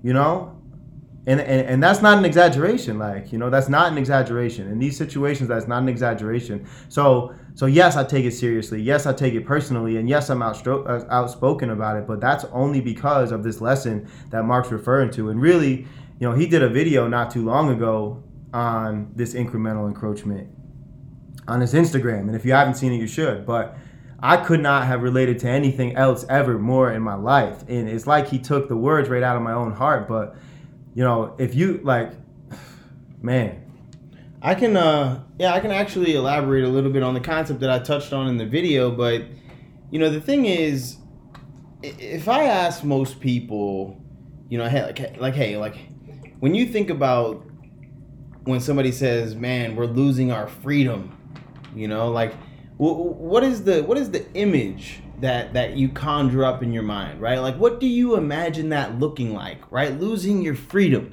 you 0.03 0.13
know? 0.13 0.62
And, 1.25 1.41
and, 1.41 1.69
and 1.69 1.83
that's 1.83 2.03
not 2.03 2.19
an 2.19 2.25
exaggeration 2.25 2.99
like 2.99 3.31
you 3.31 3.39
know 3.39 3.49
that's 3.49 3.69
not 3.69 3.93
an 3.93 3.99
exaggeration. 3.99 4.69
In 4.69 4.81
these 4.81 4.97
situations 4.97 5.49
that's 5.49 5.69
not 5.69 5.83
an 5.83 5.89
exaggeration. 5.89 6.67
So 6.89 7.35
so 7.55 7.67
yes 7.67 7.97
i 7.97 8.03
take 8.03 8.25
it 8.25 8.33
seriously. 8.33 8.83
Yes 8.83 9.07
i 9.07 9.13
take 9.13 9.35
it 9.35 9.47
personally. 9.47 9.99
And 9.99 10.09
yes 10.09 10.31
i'm 10.31 10.41
outstro- 10.41 10.85
uh, 10.89 11.07
outspoken 11.11 11.71
about 11.71 11.97
it. 11.97 12.09
But 12.09 12.21
that's 12.21 12.45
only 12.47 12.81
because 12.81 13.31
of 13.31 13.45
this 13.45 13.61
lesson 13.61 14.09
that 14.31 14.45
mark's 14.45 14.73
referring 14.73 15.11
to. 15.13 15.31
And 15.31 15.41
really 15.41 15.87
you 16.19 16.29
know 16.29 16.33
he 16.33 16.47
did 16.47 16.63
a 16.63 16.69
video 16.69 17.07
not 17.07 17.31
too 17.31 17.45
long 17.45 17.71
ago 17.71 18.23
on 18.53 19.13
this 19.15 19.35
incremental 19.35 19.87
encroachment 19.87 20.49
on 21.47 21.61
his 21.61 21.73
instagram. 21.73 22.23
And 22.23 22.35
if 22.35 22.45
you 22.45 22.53
haven't 22.53 22.75
seen 22.75 22.93
it 22.93 22.97
you 22.97 23.07
should. 23.07 23.47
But 23.47 23.77
I 24.25 24.37
could 24.37 24.61
not 24.61 24.87
have 24.87 25.03
related 25.03 25.39
to 25.41 25.49
anything 25.49 25.97
else 25.97 26.25
ever 26.29 26.59
more 26.59 26.93
in 26.93 27.03
my 27.03 27.15
life. 27.15 27.65
And 27.69 27.89
it's 27.89 28.07
like 28.07 28.29
he 28.29 28.39
took 28.39 28.69
the 28.69 28.77
words 28.77 29.09
right 29.09 29.23
out 29.23 29.37
of 29.37 29.43
my 29.43 29.53
own 29.53 29.73
heart. 29.73 30.07
But, 30.07 30.37
you 30.95 31.05
know, 31.05 31.35
if 31.39 31.55
you 31.55 31.81
like, 31.83 32.13
man. 33.21 33.59
I 34.45 34.57
can, 34.57 34.77
uh, 34.77 35.23
yeah, 35.39 35.55
I 35.55 35.61
can 35.61 35.71
actually 35.71 36.17
elaborate 36.17 36.65
a 36.65 36.69
little 36.69 36.91
bit 36.91 37.05
on 37.05 37.15
the 37.15 37.21
concept 37.21 37.61
that 37.61 37.71
I 37.71 37.79
touched 37.79 38.13
on 38.13 38.27
in 38.27 38.39
the 38.39 38.47
video. 38.47 38.91
But, 38.91 39.23
you 39.93 40.01
know, 40.01 40.11
the 40.11 40.21
thing 40.21 40.47
is, 40.47 40.97
if 41.83 42.29
I 42.29 42.45
ask 42.45 42.83
most 42.83 43.21
people, 43.21 44.01
you 44.49 44.59
know, 44.59 44.69
hey, 44.69 44.83
like, 44.83 45.21
like, 45.21 45.35
hey, 45.35 45.57
like, 45.57 45.77
when 46.41 46.57
you 46.57 46.67
think 46.67 46.91
about 46.91 47.47
when 48.43 48.59
somebody 48.59 48.91
says, 48.91 49.37
man, 49.37 49.77
we're 49.77 49.87
losing 49.87 50.33
our 50.33 50.49
freedom, 50.49 51.17
you 51.77 51.87
know, 51.87 52.11
like, 52.11 52.35
what 52.79 53.45
is 53.45 53.63
the 53.63 53.85
what 53.85 53.97
is 53.97 54.11
the 54.11 54.29
image 54.33 55.02
that 55.23 55.55
that 55.55 55.77
you 55.77 55.89
conjure 55.89 56.45
up 56.45 56.63
in 56.63 56.73
your 56.73 56.83
mind 56.83 57.21
right? 57.21 57.39
Like 57.39 57.57
what 57.57 57.81
do 57.81 57.87
you 57.87 58.17
imagine 58.17 58.69
that 58.69 58.99
looking 58.99 59.33
like 59.33 59.61
right? 59.73 59.99
Losing 59.99 60.43
your 60.43 60.55
freedom. 60.55 61.11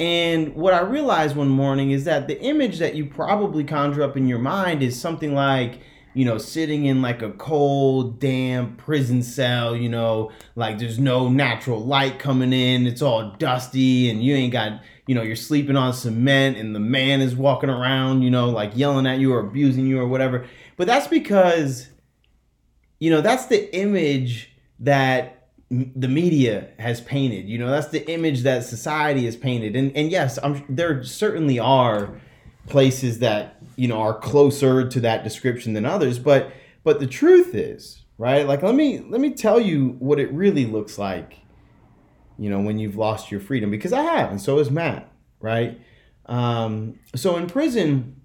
And 0.00 0.54
what 0.54 0.74
i 0.74 0.80
realized 0.80 1.36
one 1.36 1.48
morning 1.48 1.90
is 1.92 2.04
that 2.04 2.26
the 2.26 2.40
image 2.40 2.78
that 2.78 2.94
you 2.94 3.06
probably 3.06 3.64
conjure 3.64 4.02
up 4.02 4.16
in 4.16 4.26
your 4.26 4.38
mind 4.38 4.82
is 4.82 5.00
something 5.00 5.34
like 5.34 5.78
you 6.14 6.24
know 6.24 6.36
sitting 6.36 6.84
in 6.84 7.00
like 7.00 7.22
a 7.22 7.30
cold 7.32 8.20
damp 8.20 8.78
prison 8.78 9.22
cell 9.22 9.74
you 9.74 9.88
know? 9.88 10.30
Like 10.54 10.78
there's 10.78 10.98
no 10.98 11.28
natural 11.28 11.84
light 11.84 12.18
coming 12.18 12.52
in. 12.52 12.86
It's 12.86 13.02
all 13.02 13.32
dusty 13.38 14.10
and 14.10 14.22
you 14.22 14.34
ain't 14.34 14.52
got 14.52 14.80
you 15.06 15.14
know 15.14 15.22
you're 15.22 15.36
sleeping 15.36 15.76
on 15.76 15.92
cement 15.94 16.56
and 16.58 16.74
the 16.74 16.80
man 16.80 17.20
is 17.20 17.34
walking 17.34 17.70
around 17.70 18.22
you 18.22 18.30
know 18.30 18.50
like 18.50 18.76
yelling 18.76 19.06
at 19.06 19.18
you 19.18 19.32
or 19.32 19.40
abusing 19.40 19.86
you 19.86 19.98
or 19.98 20.06
whatever. 20.06 20.46
But 20.76 20.86
that's 20.86 21.06
because, 21.06 21.88
you 22.98 23.10
know, 23.10 23.20
that's 23.20 23.46
the 23.46 23.74
image 23.76 24.50
that 24.80 25.48
the 25.70 26.08
media 26.08 26.68
has 26.78 27.00
painted. 27.00 27.48
You 27.48 27.58
know, 27.58 27.70
that's 27.70 27.88
the 27.88 28.08
image 28.10 28.42
that 28.42 28.64
society 28.64 29.24
has 29.24 29.36
painted. 29.36 29.76
And 29.76 29.96
and 29.96 30.10
yes, 30.10 30.38
I'm, 30.42 30.64
there 30.68 31.02
certainly 31.02 31.58
are 31.58 32.14
places 32.66 33.18
that 33.18 33.56
you 33.76 33.88
know 33.88 34.00
are 34.00 34.14
closer 34.14 34.88
to 34.88 35.00
that 35.00 35.24
description 35.24 35.72
than 35.72 35.84
others. 35.84 36.18
But 36.18 36.52
but 36.82 37.00
the 37.00 37.06
truth 37.06 37.54
is, 37.54 38.02
right? 38.18 38.46
Like 38.46 38.62
let 38.62 38.74
me 38.74 39.00
let 39.00 39.20
me 39.20 39.30
tell 39.30 39.60
you 39.60 39.96
what 39.98 40.18
it 40.18 40.32
really 40.32 40.66
looks 40.66 40.98
like. 40.98 41.38
You 42.38 42.50
know, 42.50 42.60
when 42.60 42.78
you've 42.78 42.96
lost 42.96 43.30
your 43.30 43.40
freedom, 43.40 43.70
because 43.70 43.92
I 43.92 44.02
have, 44.02 44.30
and 44.30 44.40
so 44.40 44.58
has 44.58 44.70
Matt, 44.70 45.08
right? 45.40 45.80
Um, 46.26 46.98
so 47.14 47.36
in 47.36 47.46
prison, 47.46 48.20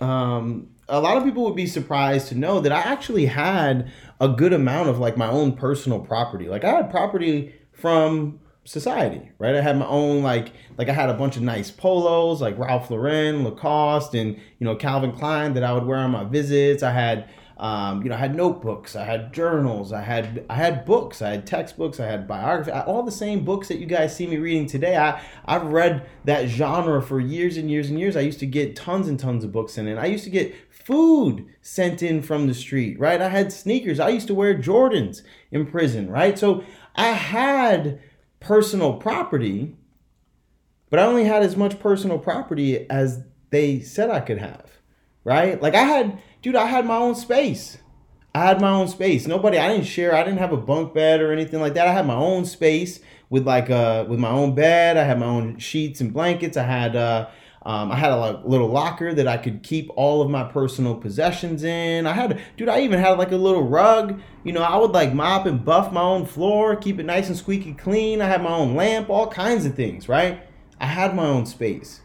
um, 0.00 0.68
a 0.88 1.00
lot 1.00 1.16
of 1.16 1.24
people 1.24 1.44
would 1.44 1.56
be 1.56 1.66
surprised 1.66 2.28
to 2.28 2.34
know 2.34 2.60
that 2.60 2.72
I 2.72 2.80
actually 2.80 3.26
had 3.26 3.90
a 4.20 4.28
good 4.28 4.52
amount 4.52 4.88
of 4.88 4.98
like 4.98 5.16
my 5.16 5.28
own 5.28 5.52
personal 5.52 6.00
property. 6.00 6.48
Like 6.48 6.64
I 6.64 6.70
had 6.70 6.90
property 6.90 7.54
from 7.72 8.40
society, 8.64 9.30
right? 9.38 9.54
I 9.54 9.60
had 9.60 9.78
my 9.78 9.86
own 9.86 10.22
like 10.22 10.52
like 10.78 10.88
I 10.88 10.92
had 10.92 11.10
a 11.10 11.14
bunch 11.14 11.36
of 11.36 11.42
nice 11.42 11.70
polos 11.70 12.40
like 12.40 12.58
Ralph 12.58 12.90
Lauren, 12.90 13.44
Lacoste, 13.44 14.14
and 14.14 14.36
you 14.36 14.64
know 14.64 14.76
Calvin 14.76 15.12
Klein 15.12 15.54
that 15.54 15.64
I 15.64 15.72
would 15.72 15.84
wear 15.84 15.98
on 15.98 16.12
my 16.12 16.24
visits. 16.24 16.82
I 16.82 16.92
had 16.92 17.28
um, 17.58 18.02
you 18.02 18.10
know, 18.10 18.16
I 18.16 18.18
had 18.18 18.34
notebooks, 18.34 18.96
I 18.96 19.04
had 19.04 19.32
journals, 19.32 19.90
I 19.90 20.02
had 20.02 20.44
I 20.50 20.56
had 20.56 20.84
books, 20.84 21.22
I 21.22 21.30
had 21.30 21.46
textbooks, 21.46 21.98
I 21.98 22.04
had 22.04 22.28
biography, 22.28 22.70
all 22.70 23.02
the 23.02 23.10
same 23.10 23.46
books 23.46 23.68
that 23.68 23.78
you 23.78 23.86
guys 23.86 24.14
see 24.14 24.26
me 24.26 24.36
reading 24.36 24.66
today. 24.66 24.96
I 24.96 25.22
I've 25.46 25.64
read 25.64 26.06
that 26.26 26.48
genre 26.48 27.00
for 27.00 27.18
years 27.18 27.56
and 27.56 27.70
years 27.70 27.88
and 27.88 27.98
years. 27.98 28.14
I 28.14 28.20
used 28.20 28.40
to 28.40 28.46
get 28.46 28.76
tons 28.76 29.08
and 29.08 29.18
tons 29.18 29.42
of 29.42 29.52
books 29.52 29.78
in 29.78 29.88
it. 29.88 29.96
I 29.96 30.04
used 30.04 30.24
to 30.24 30.30
get 30.30 30.54
food 30.86 31.44
sent 31.62 32.00
in 32.00 32.22
from 32.22 32.46
the 32.46 32.54
street, 32.54 32.96
right? 33.00 33.20
I 33.20 33.28
had 33.28 33.52
sneakers. 33.52 33.98
I 33.98 34.10
used 34.10 34.28
to 34.28 34.36
wear 34.36 34.54
Jordans 34.54 35.22
in 35.50 35.66
prison, 35.66 36.08
right? 36.08 36.38
So 36.38 36.62
I 36.94 37.08
had 37.08 37.98
personal 38.38 38.94
property, 38.94 39.76
but 40.88 41.00
I 41.00 41.02
only 41.06 41.24
had 41.24 41.42
as 41.42 41.56
much 41.56 41.80
personal 41.80 42.20
property 42.20 42.88
as 42.88 43.24
they 43.50 43.80
said 43.80 44.10
I 44.10 44.20
could 44.20 44.38
have, 44.38 44.70
right? 45.24 45.60
Like 45.60 45.74
I 45.74 45.82
had 45.82 46.22
dude, 46.40 46.54
I 46.54 46.66
had 46.66 46.86
my 46.86 46.98
own 46.98 47.16
space. 47.16 47.78
I 48.32 48.44
had 48.44 48.60
my 48.60 48.70
own 48.70 48.86
space. 48.86 49.26
Nobody, 49.26 49.58
I 49.58 49.68
didn't 49.68 49.86
share. 49.86 50.14
I 50.14 50.22
didn't 50.22 50.38
have 50.38 50.52
a 50.52 50.56
bunk 50.56 50.94
bed 50.94 51.20
or 51.20 51.32
anything 51.32 51.60
like 51.60 51.74
that. 51.74 51.88
I 51.88 51.92
had 51.92 52.06
my 52.06 52.14
own 52.14 52.44
space 52.44 53.00
with 53.28 53.44
like 53.44 53.70
uh 53.70 54.04
with 54.08 54.20
my 54.20 54.30
own 54.30 54.54
bed. 54.54 54.96
I 54.96 55.02
had 55.02 55.18
my 55.18 55.26
own 55.26 55.58
sheets 55.58 56.00
and 56.00 56.12
blankets. 56.12 56.56
I 56.56 56.62
had 56.62 56.94
uh 56.94 57.26
um, 57.66 57.90
I 57.90 57.96
had 57.96 58.12
a 58.12 58.40
little 58.44 58.68
locker 58.68 59.12
that 59.12 59.26
I 59.26 59.38
could 59.38 59.64
keep 59.64 59.90
all 59.96 60.22
of 60.22 60.30
my 60.30 60.44
personal 60.44 60.94
possessions 60.94 61.64
in. 61.64 62.06
I 62.06 62.12
had, 62.12 62.40
dude, 62.56 62.68
I 62.68 62.82
even 62.82 63.00
had 63.00 63.18
like 63.18 63.32
a 63.32 63.36
little 63.36 63.64
rug. 63.64 64.20
You 64.44 64.52
know, 64.52 64.62
I 64.62 64.76
would 64.76 64.92
like 64.92 65.12
mop 65.12 65.46
and 65.46 65.64
buff 65.64 65.92
my 65.92 66.00
own 66.00 66.26
floor, 66.26 66.76
keep 66.76 67.00
it 67.00 67.02
nice 67.02 67.26
and 67.26 67.36
squeaky 67.36 67.74
clean. 67.74 68.22
I 68.22 68.28
had 68.28 68.40
my 68.40 68.52
own 68.52 68.76
lamp, 68.76 69.10
all 69.10 69.26
kinds 69.26 69.66
of 69.66 69.74
things, 69.74 70.08
right? 70.08 70.46
I 70.80 70.86
had 70.86 71.16
my 71.16 71.26
own 71.26 71.44
space, 71.44 72.02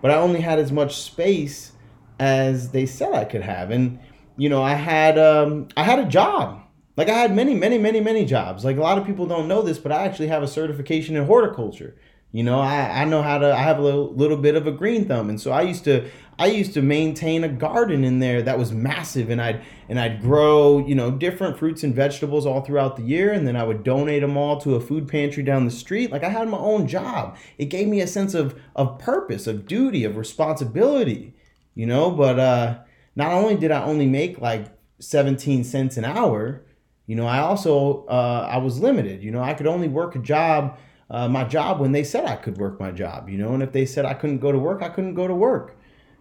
but 0.00 0.10
I 0.10 0.16
only 0.16 0.40
had 0.40 0.58
as 0.58 0.72
much 0.72 1.00
space 1.00 1.74
as 2.18 2.72
they 2.72 2.84
said 2.84 3.14
I 3.14 3.24
could 3.24 3.42
have. 3.42 3.70
And 3.70 4.00
you 4.36 4.48
know, 4.48 4.64
I 4.64 4.74
had 4.74 5.16
um, 5.16 5.68
I 5.76 5.84
had 5.84 6.00
a 6.00 6.06
job. 6.06 6.60
Like 6.96 7.08
I 7.08 7.18
had 7.18 7.32
many, 7.32 7.54
many, 7.54 7.78
many, 7.78 8.00
many 8.00 8.24
jobs. 8.24 8.64
Like 8.64 8.78
a 8.78 8.82
lot 8.82 8.98
of 8.98 9.06
people 9.06 9.26
don't 9.26 9.46
know 9.46 9.62
this, 9.62 9.78
but 9.78 9.92
I 9.92 10.02
actually 10.02 10.26
have 10.26 10.42
a 10.42 10.48
certification 10.48 11.14
in 11.14 11.24
horticulture. 11.26 11.94
You 12.32 12.42
know, 12.42 12.60
I, 12.60 13.02
I 13.02 13.04
know 13.04 13.22
how 13.22 13.38
to 13.38 13.52
I 13.52 13.58
have 13.58 13.78
a 13.78 13.82
little, 13.82 14.12
little 14.14 14.38
bit 14.38 14.54
of 14.54 14.66
a 14.66 14.72
green 14.72 15.06
thumb. 15.06 15.28
And 15.28 15.40
so 15.40 15.52
I 15.52 15.62
used 15.62 15.84
to 15.84 16.08
I 16.38 16.46
used 16.46 16.72
to 16.74 16.82
maintain 16.82 17.44
a 17.44 17.48
garden 17.48 18.04
in 18.04 18.18
there 18.18 18.42
that 18.42 18.58
was 18.58 18.72
massive 18.72 19.28
and 19.28 19.40
I'd 19.40 19.62
and 19.88 20.00
I'd 20.00 20.22
grow, 20.22 20.78
you 20.78 20.94
know, 20.94 21.10
different 21.10 21.58
fruits 21.58 21.84
and 21.84 21.94
vegetables 21.94 22.46
all 22.46 22.62
throughout 22.62 22.96
the 22.96 23.02
year 23.02 23.32
and 23.32 23.46
then 23.46 23.54
I 23.54 23.64
would 23.64 23.84
donate 23.84 24.22
them 24.22 24.36
all 24.36 24.58
to 24.62 24.74
a 24.74 24.80
food 24.80 25.08
pantry 25.08 25.42
down 25.42 25.66
the 25.66 25.70
street. 25.70 26.10
Like 26.10 26.24
I 26.24 26.30
had 26.30 26.48
my 26.48 26.58
own 26.58 26.88
job. 26.88 27.36
It 27.58 27.66
gave 27.66 27.86
me 27.86 28.00
a 28.00 28.06
sense 28.06 28.32
of 28.34 28.58
of 28.74 28.98
purpose, 28.98 29.46
of 29.46 29.66
duty, 29.66 30.04
of 30.04 30.16
responsibility 30.16 31.34
you 31.74 31.86
know. 31.86 32.10
But 32.10 32.38
uh, 32.38 32.78
not 33.16 33.32
only 33.32 33.56
did 33.56 33.70
I 33.70 33.82
only 33.84 34.06
make 34.06 34.40
like 34.40 34.66
17 35.00 35.64
cents 35.64 35.96
an 35.96 36.04
hour, 36.04 36.62
you 37.06 37.16
know, 37.16 37.26
I 37.26 37.38
also 37.38 38.04
uh, 38.06 38.48
I 38.50 38.58
was 38.58 38.80
limited. 38.80 39.22
You 39.22 39.30
know, 39.30 39.42
I 39.42 39.54
could 39.54 39.66
only 39.66 39.88
work 39.88 40.14
a 40.16 40.18
job, 40.18 40.78
uh, 41.12 41.28
my 41.28 41.44
job 41.44 41.78
when 41.78 41.92
they 41.92 42.02
said 42.02 42.24
I 42.24 42.34
could 42.34 42.58
work 42.58 42.80
my 42.80 42.90
job. 42.90 43.28
You 43.28 43.38
know, 43.38 43.54
and 43.54 43.62
if 43.62 43.70
they 43.70 43.86
said 43.86 44.04
I 44.04 44.14
couldn't 44.14 44.38
go 44.38 44.50
to 44.50 44.58
work, 44.58 44.82
I 44.82 44.88
couldn't 44.88 45.14
go 45.14 45.28
to 45.28 45.34
work. 45.34 45.76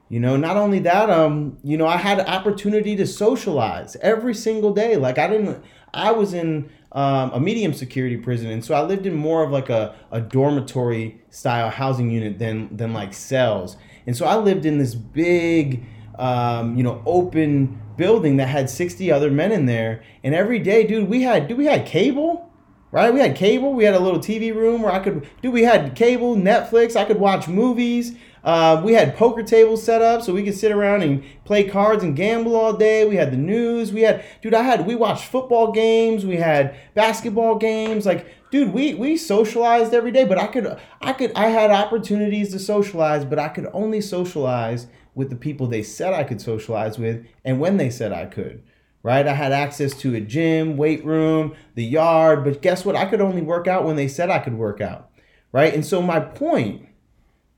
You 0.09 0.19
know, 0.19 0.35
not 0.35 0.57
only 0.57 0.79
that, 0.79 1.09
um, 1.09 1.57
you 1.63 1.77
know, 1.77 1.87
I 1.87 1.95
had 1.95 2.19
an 2.19 2.27
opportunity 2.27 2.97
to 2.97 3.07
socialize 3.07 3.95
every 4.01 4.35
single 4.35 4.73
day. 4.73 4.97
Like 4.97 5.17
I 5.17 5.27
didn't, 5.27 5.63
I 5.93 6.11
was 6.11 6.33
in 6.33 6.69
um, 6.91 7.31
a 7.31 7.39
medium 7.39 7.73
security 7.73 8.17
prison, 8.17 8.51
and 8.51 8.63
so 8.63 8.75
I 8.75 8.81
lived 8.81 9.05
in 9.05 9.15
more 9.15 9.41
of 9.41 9.51
like 9.51 9.69
a, 9.69 9.95
a 10.11 10.19
dormitory 10.19 11.21
style 11.29 11.69
housing 11.69 12.11
unit 12.11 12.39
than 12.39 12.75
than 12.75 12.93
like 12.93 13.13
cells. 13.13 13.77
And 14.05 14.17
so 14.17 14.25
I 14.25 14.35
lived 14.35 14.65
in 14.65 14.77
this 14.77 14.95
big, 14.95 15.85
um, 16.19 16.75
you 16.75 16.83
know, 16.83 17.01
open 17.05 17.81
building 17.95 18.37
that 18.37 18.47
had 18.47 18.69
60 18.69 19.11
other 19.11 19.31
men 19.31 19.51
in 19.51 19.65
there. 19.65 20.03
And 20.23 20.33
every 20.33 20.59
day, 20.59 20.85
dude, 20.85 21.07
we 21.07 21.21
had, 21.21 21.47
dude, 21.47 21.57
we 21.57 21.65
had 21.65 21.85
cable. 21.85 22.50
Right? 22.91 23.13
We 23.13 23.19
had 23.19 23.35
cable. 23.35 23.73
We 23.73 23.83
had 23.83 23.93
a 23.93 23.99
little 23.99 24.19
TV 24.19 24.53
room 24.53 24.81
where 24.81 24.91
I 24.91 24.99
could, 24.99 25.27
dude, 25.41 25.53
we 25.53 25.63
had 25.63 25.95
cable, 25.95 26.35
Netflix. 26.35 26.95
I 26.95 27.05
could 27.05 27.19
watch 27.19 27.47
movies. 27.47 28.13
Uh, 28.43 28.81
we 28.83 28.93
had 28.93 29.15
poker 29.15 29.43
tables 29.43 29.83
set 29.83 30.01
up 30.01 30.21
so 30.21 30.33
we 30.33 30.43
could 30.43 30.55
sit 30.55 30.71
around 30.71 31.03
and 31.03 31.23
play 31.45 31.63
cards 31.63 32.03
and 32.03 32.15
gamble 32.15 32.55
all 32.55 32.73
day. 32.73 33.05
We 33.05 33.15
had 33.15 33.31
the 33.31 33.37
news. 33.37 33.93
We 33.93 34.01
had, 34.01 34.23
dude, 34.41 34.53
I 34.55 34.63
had, 34.63 34.87
we 34.87 34.95
watched 34.95 35.25
football 35.25 35.71
games. 35.71 36.25
We 36.25 36.37
had 36.37 36.75
basketball 36.95 37.57
games. 37.57 38.05
Like, 38.05 38.27
dude, 38.49 38.73
we 38.73 38.95
we 38.95 39.15
socialized 39.15 39.93
every 39.93 40.11
day. 40.11 40.25
But 40.25 40.39
I 40.39 40.47
could, 40.47 40.75
I 41.01 41.13
could, 41.13 41.31
I 41.35 41.49
had 41.49 41.69
opportunities 41.69 42.51
to 42.53 42.59
socialize, 42.59 43.25
but 43.25 43.37
I 43.37 43.47
could 43.47 43.67
only 43.73 44.01
socialize 44.01 44.87
with 45.13 45.29
the 45.29 45.35
people 45.35 45.67
they 45.67 45.83
said 45.83 46.13
I 46.13 46.23
could 46.23 46.41
socialize 46.41 46.97
with 46.97 47.25
and 47.43 47.59
when 47.59 47.77
they 47.77 47.89
said 47.89 48.11
I 48.13 48.25
could 48.25 48.63
right? 49.03 49.27
I 49.27 49.33
had 49.33 49.51
access 49.51 49.93
to 49.97 50.15
a 50.15 50.21
gym, 50.21 50.77
weight 50.77 51.03
room, 51.05 51.55
the 51.75 51.83
yard, 51.83 52.43
but 52.43 52.61
guess 52.61 52.85
what? 52.85 52.95
I 52.95 53.05
could 53.05 53.21
only 53.21 53.41
work 53.41 53.67
out 53.67 53.85
when 53.85 53.95
they 53.95 54.07
said 54.07 54.29
I 54.29 54.39
could 54.39 54.57
work 54.57 54.81
out, 54.81 55.09
right? 55.51 55.73
And 55.73 55.85
so 55.85 56.01
my 56.01 56.19
point, 56.19 56.87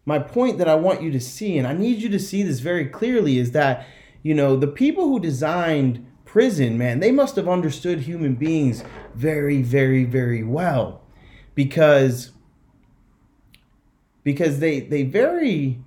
my 0.05 0.19
point 0.19 0.57
that 0.57 0.69
I 0.69 0.75
want 0.75 1.01
you 1.01 1.12
to 1.12 1.19
see, 1.19 1.57
and 1.57 1.67
I 1.67 1.73
need 1.73 2.01
you 2.01 2.09
to 2.09 2.19
see 2.19 2.43
this 2.43 2.59
very 2.59 2.85
clearly, 2.85 3.38
is 3.38 3.51
that, 3.51 3.85
you 4.21 4.33
know, 4.33 4.55
the 4.55 4.67
people 4.67 5.07
who 5.07 5.19
designed 5.19 6.05
prison, 6.25 6.77
man, 6.77 7.00
they 7.00 7.12
must 7.12 7.35
have 7.35 7.47
understood 7.47 8.01
human 8.01 8.35
beings 8.35 8.83
very, 9.13 9.62
very, 9.62 10.03
very 10.03 10.43
well 10.43 11.03
because 11.55 12.31
because 14.23 14.59
they 14.59 14.79
they 14.79 15.03
very 15.03 15.79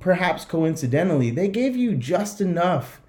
perhaps 0.00 0.44
coincidentally 0.44 1.30
they 1.30 1.48
gave 1.48 1.74
you 1.74 1.94
just 1.94 2.40
enough 2.40 3.00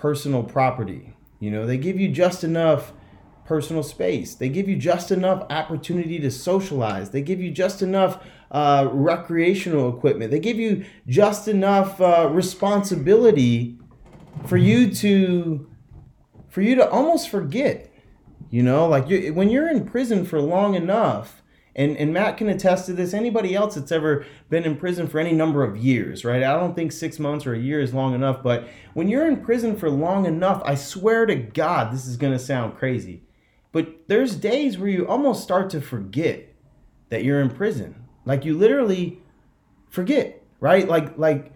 personal 0.00 0.42
property. 0.42 1.14
You 1.40 1.50
know, 1.50 1.66
they 1.66 1.76
give 1.76 2.00
you 2.00 2.08
just 2.08 2.42
enough 2.42 2.92
personal 3.44 3.82
space. 3.82 4.34
They 4.34 4.48
give 4.48 4.68
you 4.68 4.76
just 4.76 5.10
enough 5.10 5.44
opportunity 5.50 6.18
to 6.20 6.30
socialize. 6.30 7.10
They 7.10 7.20
give 7.20 7.40
you 7.40 7.50
just 7.50 7.82
enough 7.82 8.22
uh, 8.50 8.88
recreational 8.92 9.94
equipment. 9.94 10.30
They 10.30 10.38
give 10.38 10.58
you 10.58 10.84
just 11.06 11.48
enough 11.48 12.00
uh, 12.00 12.28
responsibility 12.30 13.78
for 14.46 14.56
you 14.56 14.94
to 14.94 15.68
for 16.48 16.62
you 16.62 16.74
to 16.76 16.88
almost 16.88 17.28
forget. 17.28 17.92
You 18.50 18.62
know, 18.62 18.88
like 18.88 19.08
you, 19.08 19.34
when 19.34 19.50
you're 19.50 19.68
in 19.68 19.84
prison 19.84 20.24
for 20.24 20.40
long 20.40 20.74
enough, 20.74 21.39
and 21.76 21.96
and 21.96 22.12
Matt 22.12 22.36
can 22.36 22.48
attest 22.48 22.86
to 22.86 22.92
this. 22.92 23.14
Anybody 23.14 23.54
else 23.54 23.74
that's 23.74 23.92
ever 23.92 24.24
been 24.48 24.64
in 24.64 24.76
prison 24.76 25.06
for 25.06 25.18
any 25.18 25.32
number 25.32 25.62
of 25.62 25.76
years, 25.76 26.24
right? 26.24 26.42
I 26.42 26.58
don't 26.58 26.74
think 26.74 26.92
six 26.92 27.18
months 27.18 27.46
or 27.46 27.54
a 27.54 27.58
year 27.58 27.80
is 27.80 27.94
long 27.94 28.14
enough, 28.14 28.42
but 28.42 28.68
when 28.94 29.08
you're 29.08 29.28
in 29.28 29.44
prison 29.44 29.76
for 29.76 29.88
long 29.90 30.26
enough, 30.26 30.62
I 30.64 30.74
swear 30.74 31.26
to 31.26 31.34
God, 31.34 31.92
this 31.92 32.06
is 32.06 32.16
gonna 32.16 32.38
sound 32.38 32.76
crazy, 32.76 33.22
but 33.72 34.08
there's 34.08 34.34
days 34.34 34.78
where 34.78 34.88
you 34.88 35.06
almost 35.06 35.42
start 35.42 35.70
to 35.70 35.80
forget 35.80 36.48
that 37.10 37.24
you're 37.24 37.40
in 37.40 37.50
prison. 37.50 37.94
Like 38.24 38.44
you 38.44 38.56
literally 38.56 39.20
forget, 39.90 40.42
right? 40.60 40.88
Like 40.88 41.16
like 41.18 41.52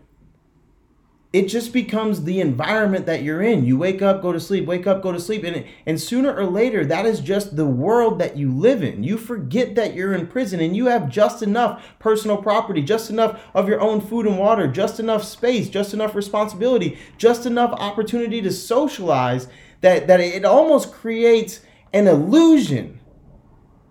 it 1.35 1.49
just 1.49 1.73
becomes 1.73 2.23
the 2.23 2.41
environment 2.41 3.07
that 3.07 3.25
you're 3.25 3.43
in. 3.43 3.65
You 3.65 3.77
wake 3.77 4.01
up, 4.01 4.23
go 4.23 4.31
to 4.31 4.39
sleep, 4.39 4.67
wake 4.67 4.87
up, 4.87 5.03
go 5.03 5.11
to 5.11 5.19
sleep. 5.19 5.43
And, 5.43 5.65
and 5.85 6.01
sooner 6.01 6.33
or 6.33 6.47
later, 6.47 6.87
that 6.87 7.07
is 7.07 7.19
just 7.19 7.57
the 7.57 7.67
world 7.67 8.21
that 8.21 8.37
you 8.37 8.53
live 8.57 8.85
in. 8.85 9.03
You 9.03 9.19
forget 9.19 9.75
that 9.75 9.95
you're 9.95 10.15
in 10.15 10.29
prison 10.29 10.61
and 10.61 10.77
you 10.77 10.87
have 10.87 11.09
just 11.09 11.43
enough 11.43 11.85
personal 11.99 12.37
property, 12.37 12.83
just 12.83 13.11
enough 13.11 13.43
of 13.53 13.69
your 13.69 13.81
own 13.81 14.01
food 14.01 14.27
and 14.29 14.39
water, 14.39 14.69
just 14.69 15.01
enough 15.01 15.25
space, 15.25 15.69
just 15.69 15.93
enough 15.93 16.15
responsibility, 16.15 16.97
just 17.19 17.47
enough 17.47 17.73
opportunity 17.81 18.41
to 18.41 18.53
socialize 18.53 19.49
that, 19.81 20.07
that 20.07 20.21
it 20.21 20.45
almost 20.45 20.93
creates 20.93 21.63
an 21.93 22.07
illusion 22.07 23.01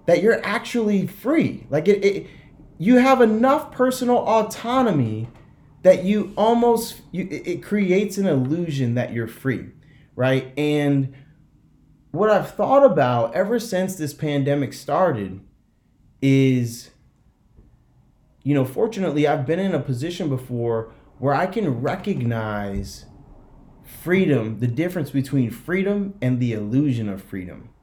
that 0.06 0.24
you're 0.24 0.42
actually 0.46 1.08
free. 1.08 1.68
Like 1.70 1.90
it, 1.90 2.06
it 2.06 2.28
you 2.78 3.00
have 3.00 3.20
enough 3.20 3.74
personal 3.74 4.20
autonomy 4.20 5.28
that 5.84 6.04
you 6.04 6.34
almost 6.36 7.02
you, 7.12 7.28
it 7.30 7.64
creates 7.64 8.18
an 8.18 8.28
illusion 8.28 8.96
that 8.96 9.14
you're 9.14 9.28
free 9.28 9.70
right? 10.16 10.54
And 10.58 11.16
what 12.12 12.30
i've 12.30 12.52
thought 12.52 12.86
about 12.86 13.34
ever 13.34 13.60
since 13.60 13.96
this 13.96 14.14
pandemic 14.14 14.72
started 14.72 15.42
is 16.22 16.92
you 18.44 18.54
know 18.54 18.64
fortunately 18.64 19.28
i've 19.28 19.48
been 19.48 19.58
in 19.58 19.74
a 19.74 19.80
position 19.80 20.30
before 20.30 20.94
where 21.18 21.34
i 21.34 21.48
can 21.48 21.82
recognize 21.82 23.08
freedom 23.84 24.60
the 24.60 24.68
difference 24.68 25.10
between 25.10 25.50
freedom 25.50 26.14
and 26.22 26.40
the 26.40 26.54
illusion 26.54 27.10
of 27.10 27.20
freedom 27.24 27.74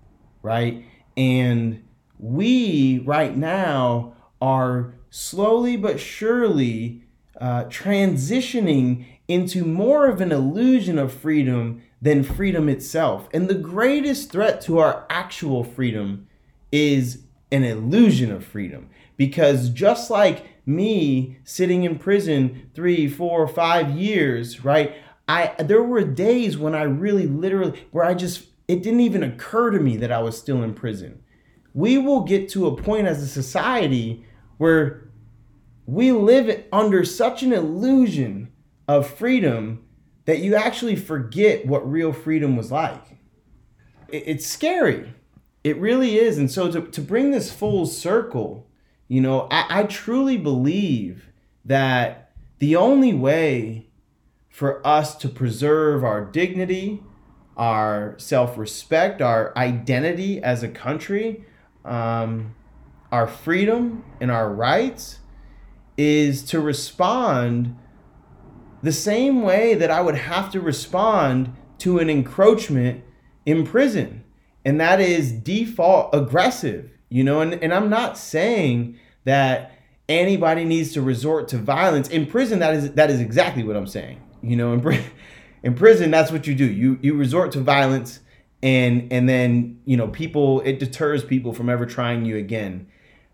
right? 0.42 0.84
And 1.16 1.84
we 2.18 3.02
right 3.04 3.36
now 3.36 4.14
are 4.40 4.94
slowly 5.10 5.76
but 5.76 6.00
surely 6.00 7.04
uh, 7.40 7.64
transitioning 7.64 9.06
into 9.26 9.64
more 9.64 10.08
of 10.08 10.20
an 10.20 10.32
illusion 10.32 10.98
of 10.98 11.12
freedom 11.12 11.82
than 12.02 12.22
freedom 12.22 12.68
itself. 12.68 13.28
And 13.32 13.48
the 13.48 13.54
greatest 13.54 14.32
threat 14.32 14.60
to 14.62 14.78
our 14.78 15.06
actual 15.08 15.64
freedom 15.64 16.26
is 16.72 17.22
an 17.50 17.64
illusion 17.64 18.30
of 18.32 18.44
freedom. 18.44 18.90
Because 19.16 19.70
just 19.70 20.10
like 20.10 20.46
me 20.66 21.38
sitting 21.44 21.84
in 21.84 21.98
prison 21.98 22.70
three, 22.74 23.08
four, 23.08 23.46
five 23.46 23.90
years, 23.90 24.64
right? 24.64 24.94
I 25.28 25.54
there 25.62 25.82
were 25.82 26.02
days 26.02 26.58
when 26.58 26.74
I 26.74 26.82
really 26.82 27.26
literally 27.26 27.86
where 27.90 28.04
I 28.04 28.14
just 28.14 28.46
it 28.66 28.82
didn't 28.82 29.00
even 29.00 29.22
occur 29.22 29.70
to 29.70 29.78
me 29.78 29.96
that 29.98 30.12
I 30.12 30.20
was 30.20 30.38
still 30.38 30.62
in 30.62 30.74
prison. 30.74 31.22
We 31.74 31.98
will 31.98 32.22
get 32.22 32.48
to 32.50 32.66
a 32.66 32.76
point 32.76 33.06
as 33.06 33.22
a 33.22 33.28
society 33.28 34.24
where 34.58 35.09
we 35.90 36.12
live 36.12 36.64
under 36.72 37.04
such 37.04 37.42
an 37.42 37.52
illusion 37.52 38.52
of 38.86 39.10
freedom 39.10 39.84
that 40.24 40.38
you 40.38 40.54
actually 40.54 40.94
forget 40.94 41.66
what 41.66 41.90
real 41.90 42.12
freedom 42.12 42.56
was 42.56 42.70
like. 42.70 43.18
It's 44.06 44.46
scary. 44.46 45.12
It 45.64 45.76
really 45.78 46.16
is. 46.16 46.38
And 46.38 46.48
so 46.48 46.70
to, 46.70 46.82
to 46.82 47.00
bring 47.00 47.32
this 47.32 47.52
full 47.52 47.86
circle, 47.86 48.70
you 49.08 49.20
know, 49.20 49.48
I, 49.50 49.80
I 49.80 49.82
truly 49.82 50.36
believe 50.36 51.26
that 51.64 52.30
the 52.60 52.76
only 52.76 53.12
way 53.12 53.88
for 54.48 54.86
us 54.86 55.16
to 55.16 55.28
preserve 55.28 56.04
our 56.04 56.24
dignity, 56.24 57.02
our 57.56 58.14
self 58.16 58.56
respect, 58.56 59.20
our 59.20 59.52
identity 59.56 60.40
as 60.40 60.62
a 60.62 60.68
country, 60.68 61.44
um, 61.84 62.54
our 63.10 63.26
freedom, 63.26 64.04
and 64.20 64.30
our 64.30 64.48
rights 64.48 65.19
is 66.00 66.42
to 66.42 66.58
respond 66.58 67.76
the 68.82 68.90
same 68.90 69.42
way 69.42 69.74
that 69.74 69.90
I 69.90 70.00
would 70.00 70.14
have 70.14 70.50
to 70.52 70.60
respond 70.60 71.54
to 71.76 71.98
an 71.98 72.08
encroachment 72.08 73.04
in 73.44 73.66
prison. 73.66 74.24
And 74.64 74.80
that 74.80 74.98
is 74.98 75.30
default 75.30 76.14
aggressive, 76.14 76.90
you 77.10 77.22
know, 77.22 77.42
and, 77.42 77.52
and 77.62 77.74
I'm 77.74 77.90
not 77.90 78.16
saying 78.16 78.98
that 79.24 79.72
anybody 80.08 80.64
needs 80.64 80.94
to 80.94 81.02
resort 81.02 81.48
to 81.48 81.58
violence. 81.58 82.08
In 82.08 82.24
prison, 82.24 82.60
that 82.60 82.74
is 82.74 82.92
that 82.92 83.10
is 83.10 83.20
exactly 83.20 83.62
what 83.62 83.76
I'm 83.76 83.86
saying. 83.86 84.22
You 84.42 84.56
know, 84.56 84.72
in, 84.72 85.04
in 85.62 85.74
prison, 85.74 86.10
that's 86.10 86.32
what 86.32 86.46
you 86.46 86.54
do. 86.54 86.64
You 86.64 86.98
you 87.02 87.14
resort 87.14 87.52
to 87.52 87.60
violence 87.60 88.20
and 88.62 89.12
and 89.12 89.28
then, 89.28 89.82
you 89.84 89.98
know, 89.98 90.08
people 90.08 90.62
it 90.62 90.78
deters 90.78 91.22
people 91.24 91.52
from 91.52 91.68
ever 91.68 91.84
trying 91.84 92.24
you 92.24 92.38
again. 92.38 92.86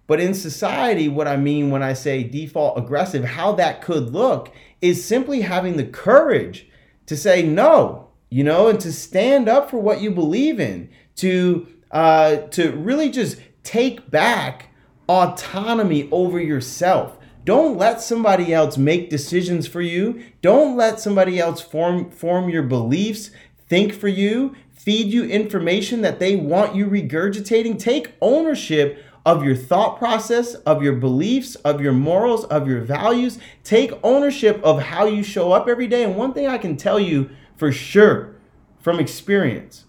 But 0.07 0.21
in 0.21 0.35
society, 0.35 1.09
what 1.09 1.27
I 1.27 1.37
mean 1.37 1.71
when 1.71 1.83
I 1.83 1.93
say 1.93 2.23
default 2.23 2.79
aggressive, 2.79 3.25
how 3.25 3.53
that 3.53 3.83
could 3.83 4.13
look 4.13 4.53
is 4.81 5.05
simply 5.05 5.41
having 5.41 5.77
the 5.77 5.85
courage 5.85 6.69
to 7.07 7.17
say 7.17 7.43
no, 7.43 8.09
you 8.31 8.45
know, 8.45 8.69
and 8.69 8.81
to 8.81 8.93
stand 8.93 9.49
up 9.49 9.71
for 9.71 9.79
what 9.79 10.01
you 10.01 10.11
believe 10.11 10.61
in, 10.61 10.91
to 11.17 11.67
uh, 11.91 12.37
to 12.49 12.73
really 12.73 13.11
just 13.11 13.39
take 13.63 14.11
back 14.11 14.69
autonomy 15.09 16.09
over 16.11 16.41
yourself. 16.41 17.17
Don't 17.45 17.79
let 17.79 18.01
somebody 18.01 18.53
else 18.53 18.77
make 18.77 19.09
decisions 19.09 19.69
for 19.69 19.81
you. 19.81 20.25
Don't 20.43 20.77
let 20.77 20.99
somebody 20.99 21.39
else 21.39 21.61
form 21.61 22.11
form 22.11 22.49
your 22.49 22.65
beliefs, 22.65 23.31
think 23.69 23.93
for 23.93 24.09
you, 24.09 24.55
feed 24.73 25.07
you 25.13 25.25
information 25.25 26.03
that 26.03 26.19
they 26.19 26.37
want 26.37 26.75
you 26.75 26.87
regurgitating. 26.87 27.79
Take 27.79 28.15
ownership 28.21 29.03
of 29.27 29.45
your 29.45 29.57
thought 29.57 29.99
process, 29.99 30.55
of 30.55 30.85
your 30.85 30.95
beliefs, 30.95 31.57
of 31.57 31.81
your 31.81 31.93
morals, 31.93 32.45
of 32.45 32.69
your 32.69 32.81
values. 32.81 33.41
Take 33.65 33.93
ownership 34.05 34.61
of 34.63 34.81
how 34.81 35.07
you 35.07 35.25
show 35.25 35.51
up 35.51 35.69
every 35.69 35.89
day. 35.89 36.05
And 36.05 36.17
one 36.17 36.33
thing 36.33 36.47
I 36.47 36.59
can 36.59 36.77
tell 36.77 37.01
you 37.01 37.29
for 37.57 37.73
sure 37.73 38.37
from 38.79 39.01
experience 39.01 39.85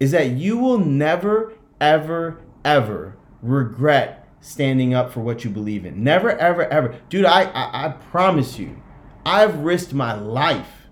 is 0.00 0.10
that 0.12 0.30
you 0.30 0.56
will 0.56 0.78
never, 0.78 1.52
ever, 1.80 2.40
ever 2.64 3.16
regret 3.42 4.26
standing 4.40 4.94
up 4.94 5.12
for 5.12 5.20
what 5.20 5.44
you 5.44 5.50
believe 5.50 5.84
in. 5.84 6.02
Never, 6.02 6.30
ever, 6.30 6.64
ever. 6.64 6.98
Dude, 7.10 7.26
I, 7.26 7.42
I, 7.42 7.86
I 7.86 7.88
promise 7.90 8.58
you, 8.58 8.82
I've 9.26 9.58
risked 9.58 9.92
my 9.92 10.14
life 10.14 10.88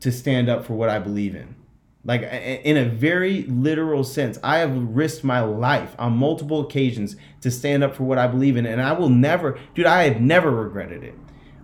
to 0.00 0.12
stand 0.12 0.48
up 0.48 0.64
for 0.64 0.74
what 0.74 0.88
I 0.88 1.00
believe 1.00 1.34
in. 1.34 1.56
Like 2.04 2.22
in 2.22 2.78
a 2.78 2.86
very 2.86 3.42
literal 3.42 4.04
sense, 4.04 4.38
I 4.42 4.58
have 4.58 4.74
risked 4.74 5.22
my 5.22 5.40
life 5.40 5.94
on 5.98 6.16
multiple 6.16 6.60
occasions 6.60 7.16
to 7.42 7.50
stand 7.50 7.84
up 7.84 7.94
for 7.94 8.04
what 8.04 8.16
I 8.16 8.26
believe 8.26 8.56
in, 8.56 8.64
and 8.64 8.80
I 8.80 8.92
will 8.92 9.10
never, 9.10 9.58
dude, 9.74 9.86
I 9.86 10.04
have 10.04 10.20
never 10.20 10.50
regretted 10.50 11.04
it. 11.04 11.14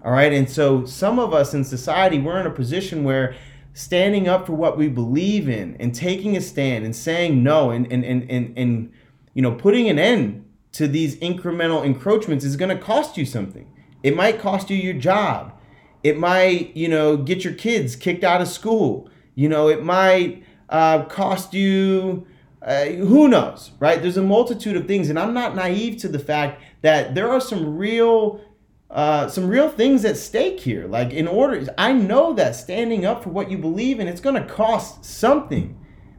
All 0.04 0.12
right. 0.12 0.32
And 0.32 0.48
so 0.48 0.84
some 0.84 1.18
of 1.18 1.32
us 1.32 1.54
in 1.54 1.64
society, 1.64 2.18
we're 2.18 2.38
in 2.38 2.46
a 2.46 2.50
position 2.50 3.02
where 3.02 3.34
standing 3.72 4.28
up 4.28 4.46
for 4.46 4.52
what 4.52 4.78
we 4.78 4.88
believe 4.88 5.48
in 5.48 5.76
and 5.80 5.94
taking 5.94 6.36
a 6.36 6.40
stand 6.40 6.84
and 6.84 6.94
saying 6.94 7.42
no 7.42 7.70
and 7.70 7.90
and 7.92 8.04
and 8.04 8.30
and, 8.30 8.56
and 8.56 8.92
you 9.34 9.42
know 9.42 9.52
putting 9.52 9.88
an 9.88 9.98
end 9.98 10.46
to 10.72 10.86
these 10.86 11.16
incremental 11.16 11.84
encroachments 11.84 12.44
is 12.44 12.56
going 12.56 12.68
to 12.68 12.82
cost 12.82 13.16
you 13.16 13.24
something. 13.24 13.66
It 14.02 14.14
might 14.14 14.38
cost 14.38 14.68
you 14.68 14.76
your 14.76 14.94
job. 14.94 15.58
It 16.02 16.18
might, 16.18 16.76
you 16.76 16.86
know, 16.86 17.16
get 17.16 17.44
your 17.44 17.54
kids 17.54 17.96
kicked 17.96 18.22
out 18.22 18.42
of 18.42 18.48
school. 18.48 19.10
You 19.36 19.48
know, 19.48 19.68
it 19.68 19.84
might 19.84 20.42
uh, 20.68 21.04
cost 21.04 21.54
you, 21.54 22.26
uh, 22.62 22.86
who 22.86 23.28
knows, 23.28 23.70
right? 23.78 24.02
There's 24.02 24.16
a 24.16 24.22
multitude 24.22 24.76
of 24.76 24.88
things. 24.88 25.08
And 25.08 25.18
I'm 25.18 25.32
not 25.32 25.54
naive 25.54 25.98
to 25.98 26.08
the 26.08 26.18
fact 26.18 26.60
that 26.82 27.14
there 27.14 27.30
are 27.30 27.40
some 27.40 27.78
real. 27.78 28.40
Uh, 28.88 29.28
some 29.28 29.48
real 29.48 29.68
things 29.68 30.04
at 30.04 30.16
stake 30.16 30.60
here. 30.60 30.86
Like, 30.86 31.12
in 31.12 31.26
order, 31.26 31.66
I 31.76 31.92
know 31.92 32.32
that 32.34 32.54
standing 32.54 33.04
up 33.04 33.24
for 33.24 33.30
what 33.30 33.50
you 33.50 33.58
believe 33.58 33.98
in, 33.98 34.06
it's 34.06 34.20
going 34.20 34.40
to 34.40 34.48
cost 34.48 35.04
something. 35.04 35.76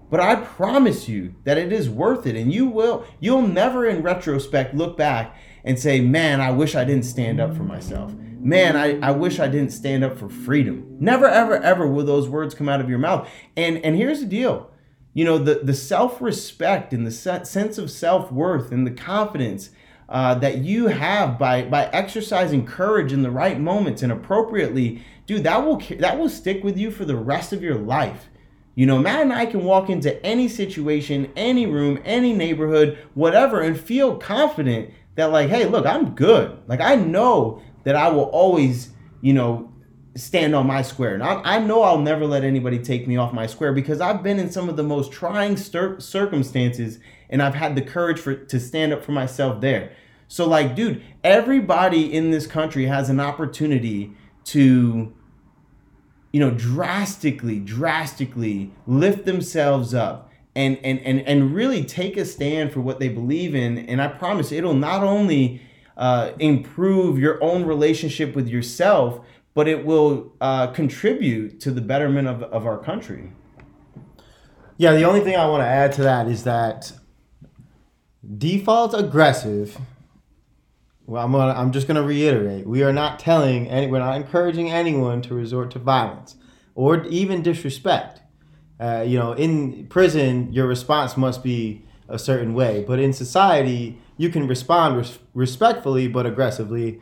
But 0.09 0.19
I 0.19 0.35
promise 0.35 1.07
you 1.07 1.33
that 1.45 1.57
it 1.57 1.71
is 1.71 1.89
worth 1.89 2.27
it. 2.27 2.35
And 2.35 2.53
you 2.53 2.67
will, 2.67 3.05
you'll 3.21 3.47
never 3.47 3.85
in 3.85 4.03
retrospect 4.03 4.75
look 4.75 4.97
back 4.97 5.37
and 5.63 5.79
say, 5.79 6.01
man, 6.01 6.41
I 6.41 6.51
wish 6.51 6.75
I 6.75 6.83
didn't 6.83 7.05
stand 7.05 7.39
up 7.39 7.55
for 7.55 7.63
myself. 7.63 8.13
Man, 8.39 8.75
I, 8.75 8.99
I 8.99 9.11
wish 9.11 9.39
I 9.39 9.47
didn't 9.47 9.71
stand 9.71 10.03
up 10.03 10.17
for 10.17 10.29
freedom. 10.29 10.97
Never, 10.99 11.27
ever, 11.27 11.61
ever 11.61 11.87
will 11.87 12.05
those 12.05 12.29
words 12.29 12.55
come 12.55 12.69
out 12.69 12.81
of 12.81 12.89
your 12.89 12.99
mouth. 12.99 13.29
And 13.55 13.77
and 13.83 13.95
here's 13.95 14.19
the 14.19 14.25
deal. 14.25 14.71
You 15.13 15.25
know, 15.25 15.37
the, 15.37 15.55
the 15.63 15.73
self-respect 15.73 16.93
and 16.93 17.05
the 17.05 17.11
sense 17.11 17.77
of 17.77 17.89
self-worth 17.89 18.71
and 18.71 18.85
the 18.85 18.91
confidence 18.91 19.71
uh, 20.09 20.35
that 20.35 20.59
you 20.59 20.87
have 20.87 21.37
by 21.39 21.63
by 21.63 21.87
exercising 21.87 22.65
courage 22.65 23.11
in 23.11 23.23
the 23.23 23.31
right 23.31 23.59
moments 23.59 24.03
and 24.03 24.11
appropriately, 24.11 25.03
dude, 25.25 25.43
that 25.43 25.65
will 25.65 25.81
that 25.99 26.19
will 26.19 26.29
stick 26.29 26.63
with 26.63 26.77
you 26.77 26.91
for 26.91 27.03
the 27.03 27.15
rest 27.15 27.51
of 27.51 27.63
your 27.63 27.75
life. 27.75 28.29
You 28.75 28.85
know, 28.85 28.99
Matt 28.99 29.23
and 29.23 29.33
I 29.33 29.47
can 29.47 29.63
walk 29.63 29.89
into 29.89 30.23
any 30.23 30.47
situation, 30.47 31.31
any 31.35 31.65
room, 31.65 31.99
any 32.05 32.31
neighborhood, 32.31 32.97
whatever, 33.15 33.61
and 33.61 33.79
feel 33.79 34.17
confident 34.17 34.91
that, 35.15 35.31
like, 35.31 35.49
hey, 35.49 35.65
look, 35.65 35.87
I'm 35.87 36.13
good. 36.13 36.59
Like, 36.67 36.79
I 36.79 36.93
know 36.93 37.63
that 37.87 37.95
I 37.95 38.09
will 38.09 38.25
always, 38.25 38.89
you 39.21 39.31
know, 39.31 39.71
stand 40.15 40.53
on 40.53 40.67
my 40.67 40.81
square. 40.81 41.13
And 41.13 41.23
I, 41.23 41.41
I 41.55 41.59
know 41.59 41.83
I'll 41.83 42.01
never 42.01 42.25
let 42.25 42.43
anybody 42.43 42.79
take 42.79 43.07
me 43.07 43.15
off 43.15 43.31
my 43.31 43.47
square 43.47 43.71
because 43.71 44.01
I've 44.01 44.21
been 44.21 44.39
in 44.39 44.51
some 44.51 44.67
of 44.67 44.75
the 44.75 44.83
most 44.83 45.13
trying 45.13 45.55
cir- 45.55 45.97
circumstances 46.01 46.99
and 47.29 47.41
I've 47.41 47.55
had 47.55 47.75
the 47.75 47.81
courage 47.81 48.19
for 48.19 48.35
to 48.35 48.59
stand 48.59 48.91
up 48.91 49.05
for 49.05 49.13
myself 49.13 49.61
there. 49.61 49.93
So, 50.27 50.45
like, 50.45 50.75
dude, 50.75 51.01
everybody 51.23 52.13
in 52.13 52.31
this 52.31 52.45
country 52.45 52.87
has 52.87 53.09
an 53.09 53.21
opportunity 53.21 54.11
to 54.47 55.13
you 56.33 56.41
know, 56.41 56.51
drastically, 56.51 57.59
drastically 57.61 58.73
lift 58.85 59.23
themselves 59.23 59.93
up 59.93 60.29
and, 60.55 60.77
and, 60.83 60.99
and, 60.99 61.21
and 61.21 61.55
really 61.55 61.85
take 61.85 62.17
a 62.17 62.25
stand 62.25 62.73
for 62.73 62.81
what 62.81 62.99
they 62.99 63.07
believe 63.07 63.55
in. 63.55 63.77
And 63.77 64.01
I 64.01 64.09
promise 64.09 64.51
it'll 64.51 64.73
not 64.73 65.03
only 65.03 65.61
uh, 65.97 66.31
improve 66.39 67.19
your 67.19 67.43
own 67.43 67.65
relationship 67.65 68.35
with 68.35 68.47
yourself, 68.47 69.25
but 69.53 69.67
it 69.67 69.85
will 69.85 70.33
uh, 70.39 70.67
contribute 70.67 71.59
to 71.61 71.71
the 71.71 71.81
betterment 71.81 72.27
of, 72.27 72.43
of 72.43 72.65
our 72.65 72.77
country. 72.77 73.31
Yeah, 74.77 74.93
the 74.93 75.03
only 75.03 75.21
thing 75.21 75.35
I 75.35 75.47
want 75.47 75.61
to 75.61 75.67
add 75.67 75.91
to 75.93 76.03
that 76.03 76.27
is 76.27 76.43
that 76.43 76.93
default 78.37 78.93
aggressive 78.93 79.79
well, 81.07 81.23
I'm 81.23 81.31
gonna, 81.31 81.53
I'm 81.53 81.71
just 81.71 81.87
going 81.87 81.95
to 81.95 82.03
reiterate: 82.03 82.67
we 82.67 82.83
are 82.83 82.91
not 82.91 83.17
telling 83.17 83.69
any, 83.69 83.87
we're 83.87 83.99
not 83.99 84.17
encouraging 84.17 84.69
anyone 84.71 85.21
to 85.23 85.33
resort 85.33 85.71
to 85.71 85.79
violence 85.79 86.35
or 86.75 87.05
even 87.05 87.41
disrespect. 87.41 88.21
Uh, 88.77 89.05
you 89.07 89.17
know, 89.17 89.31
in 89.31 89.87
prison, 89.87 90.51
your 90.51 90.67
response 90.67 91.15
must 91.15 91.43
be 91.43 91.83
a 92.09 92.19
certain 92.19 92.53
way, 92.53 92.83
but 92.85 92.99
in 92.99 93.13
society, 93.13 93.97
you 94.17 94.29
can 94.29 94.47
respond 94.47 94.97
res- 94.97 95.19
respectfully 95.33 96.07
but 96.07 96.25
aggressively 96.25 97.01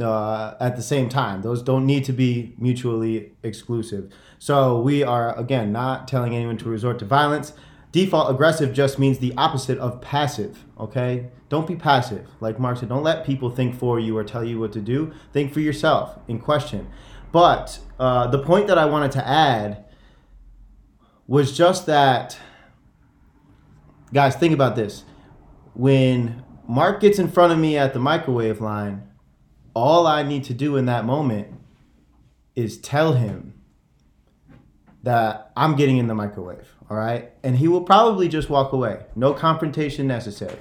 uh, 0.00 0.54
at 0.60 0.76
the 0.76 0.82
same 0.82 1.08
time. 1.08 1.42
Those 1.42 1.62
don't 1.62 1.86
need 1.86 2.04
to 2.04 2.12
be 2.12 2.54
mutually 2.58 3.32
exclusive. 3.42 4.12
So 4.38 4.80
we 4.80 5.02
are 5.02 5.36
again 5.38 5.72
not 5.72 6.08
telling 6.08 6.34
anyone 6.34 6.58
to 6.58 6.68
resort 6.68 6.98
to 7.00 7.04
violence. 7.04 7.52
Default 7.92 8.30
aggressive 8.30 8.74
just 8.74 8.98
means 8.98 9.20
the 9.20 9.32
opposite 9.38 9.78
of 9.78 10.02
passive, 10.02 10.64
okay? 10.78 11.28
Don't 11.48 11.66
be 11.66 11.76
passive. 11.76 12.28
Like 12.40 12.58
Mark 12.58 12.78
said, 12.78 12.90
don't 12.90 13.04
let 13.04 13.24
people 13.24 13.48
think 13.48 13.74
for 13.74 13.98
you 13.98 14.18
or 14.18 14.24
tell 14.24 14.44
you 14.44 14.58
what 14.58 14.72
to 14.72 14.80
do. 14.80 15.14
Think 15.32 15.52
for 15.52 15.60
yourself 15.60 16.18
in 16.28 16.38
question. 16.38 16.88
But 17.32 17.78
uh, 17.98 18.26
the 18.26 18.38
point 18.38 18.66
that 18.66 18.76
I 18.76 18.84
wanted 18.84 19.12
to 19.12 19.26
add 19.26 19.84
was 21.26 21.56
just 21.56 21.86
that, 21.86 22.38
guys, 24.12 24.36
think 24.36 24.52
about 24.52 24.76
this. 24.76 25.04
When 25.76 26.42
Mark 26.66 27.00
gets 27.00 27.18
in 27.18 27.28
front 27.28 27.52
of 27.52 27.58
me 27.58 27.76
at 27.76 27.92
the 27.92 27.98
microwave 27.98 28.62
line, 28.62 29.06
all 29.74 30.06
I 30.06 30.22
need 30.22 30.44
to 30.44 30.54
do 30.54 30.76
in 30.76 30.86
that 30.86 31.04
moment 31.04 31.48
is 32.54 32.78
tell 32.78 33.12
him 33.12 33.52
that 35.02 35.52
I'm 35.54 35.76
getting 35.76 35.98
in 35.98 36.06
the 36.06 36.14
microwave, 36.14 36.66
all 36.88 36.96
right? 36.96 37.30
And 37.42 37.58
he 37.58 37.68
will 37.68 37.82
probably 37.82 38.26
just 38.26 38.48
walk 38.48 38.72
away. 38.72 39.04
No 39.14 39.34
confrontation 39.34 40.06
necessary. 40.06 40.58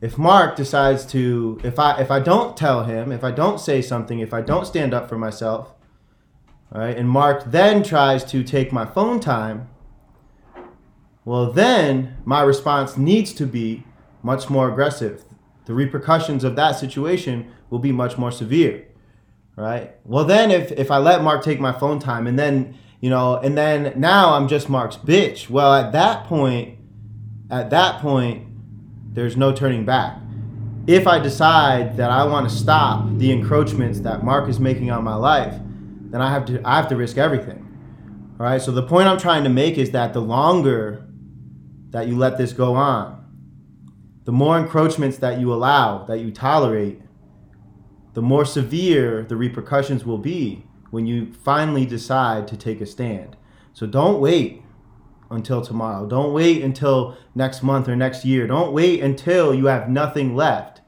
If 0.00 0.16
Mark 0.16 0.54
decides 0.54 1.04
to 1.06 1.60
if 1.64 1.80
I 1.80 2.00
if 2.00 2.12
I 2.12 2.20
don't 2.20 2.56
tell 2.56 2.84
him, 2.84 3.10
if 3.10 3.24
I 3.24 3.32
don't 3.32 3.58
say 3.58 3.82
something, 3.82 4.20
if 4.20 4.32
I 4.32 4.42
don't 4.42 4.64
stand 4.64 4.94
up 4.94 5.08
for 5.08 5.18
myself, 5.18 5.74
all 6.72 6.80
right? 6.80 6.96
And 6.96 7.10
Mark 7.10 7.50
then 7.50 7.82
tries 7.82 8.22
to 8.26 8.44
take 8.44 8.72
my 8.72 8.86
phone 8.86 9.18
time, 9.18 9.68
well 11.24 11.50
then 11.50 12.18
my 12.24 12.42
response 12.42 12.96
needs 12.96 13.32
to 13.34 13.44
be 13.46 13.82
much 14.26 14.50
more 14.50 14.68
aggressive. 14.68 15.24
The 15.66 15.74
repercussions 15.74 16.42
of 16.44 16.56
that 16.56 16.72
situation 16.72 17.50
will 17.70 17.78
be 17.78 17.92
much 17.92 18.18
more 18.18 18.32
severe. 18.32 18.88
Right? 19.54 19.94
Well 20.04 20.24
then 20.24 20.50
if 20.50 20.72
if 20.72 20.90
I 20.90 20.98
let 20.98 21.22
Mark 21.22 21.42
take 21.42 21.60
my 21.60 21.72
phone 21.72 21.98
time 21.98 22.26
and 22.26 22.38
then 22.38 22.76
you 23.00 23.10
know, 23.10 23.36
and 23.36 23.56
then 23.56 23.92
now 24.00 24.34
I'm 24.34 24.48
just 24.48 24.68
Mark's 24.68 24.96
bitch. 24.96 25.50
Well, 25.50 25.72
at 25.74 25.92
that 25.92 26.24
point, 26.24 26.78
at 27.50 27.70
that 27.70 28.00
point, 28.00 28.46
there's 29.12 29.36
no 29.36 29.52
turning 29.52 29.84
back. 29.84 30.18
If 30.86 31.06
I 31.06 31.18
decide 31.18 31.96
that 31.98 32.10
I 32.10 32.24
want 32.24 32.48
to 32.48 32.54
stop 32.54 33.06
the 33.18 33.32
encroachments 33.32 34.00
that 34.00 34.24
Mark 34.24 34.48
is 34.48 34.58
making 34.58 34.90
on 34.90 35.04
my 35.04 35.14
life, 35.14 35.54
then 36.10 36.20
I 36.20 36.30
have 36.30 36.46
to 36.46 36.60
I 36.64 36.76
have 36.76 36.88
to 36.88 36.96
risk 36.96 37.18
everything. 37.18 37.62
All 38.40 38.46
right? 38.46 38.60
So 38.60 38.72
the 38.72 38.82
point 38.82 39.08
I'm 39.08 39.18
trying 39.18 39.44
to 39.44 39.50
make 39.50 39.78
is 39.78 39.90
that 39.90 40.12
the 40.12 40.20
longer 40.20 41.06
that 41.90 42.08
you 42.08 42.16
let 42.16 42.38
this 42.38 42.52
go 42.52 42.74
on, 42.74 43.25
the 44.26 44.32
more 44.32 44.58
encroachments 44.58 45.18
that 45.18 45.38
you 45.38 45.54
allow, 45.54 46.04
that 46.04 46.18
you 46.18 46.32
tolerate, 46.32 47.00
the 48.14 48.20
more 48.20 48.44
severe 48.44 49.22
the 49.22 49.36
repercussions 49.36 50.04
will 50.04 50.18
be 50.18 50.66
when 50.90 51.06
you 51.06 51.32
finally 51.32 51.86
decide 51.86 52.48
to 52.48 52.56
take 52.56 52.80
a 52.80 52.86
stand. 52.86 53.36
So 53.72 53.86
don't 53.86 54.20
wait 54.20 54.62
until 55.30 55.62
tomorrow. 55.62 56.08
Don't 56.08 56.32
wait 56.32 56.62
until 56.64 57.16
next 57.36 57.62
month 57.62 57.88
or 57.88 57.94
next 57.94 58.24
year. 58.24 58.48
Don't 58.48 58.72
wait 58.72 59.00
until 59.00 59.54
you 59.54 59.66
have 59.66 59.88
nothing 59.88 60.34
left 60.34 60.80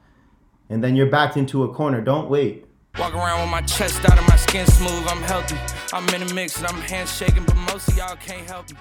and 0.69 0.83
then 0.83 0.97
you're 0.97 1.09
backed 1.09 1.37
into 1.37 1.63
a 1.63 1.73
corner. 1.73 2.01
Don't 2.01 2.29
wait. 2.29 2.65
Walk 2.97 3.13
around 3.13 3.39
with 3.39 3.51
my 3.51 3.61
chest 3.61 4.03
out 4.03 4.17
and 4.17 4.27
my 4.27 4.35
skin 4.35 4.67
smooth. 4.67 5.07
I'm 5.07 5.21
healthy. 5.21 5.57
I'm 5.93 6.07
in 6.09 6.29
a 6.29 6.33
mix 6.33 6.57
and 6.57 6.67
I'm 6.67 6.81
handshaking, 6.81 7.45
but 7.45 7.55
most 7.55 7.87
of 7.87 7.97
y'all 7.97 8.17
can't 8.17 8.45
help 8.45 8.69
me. 8.69 8.77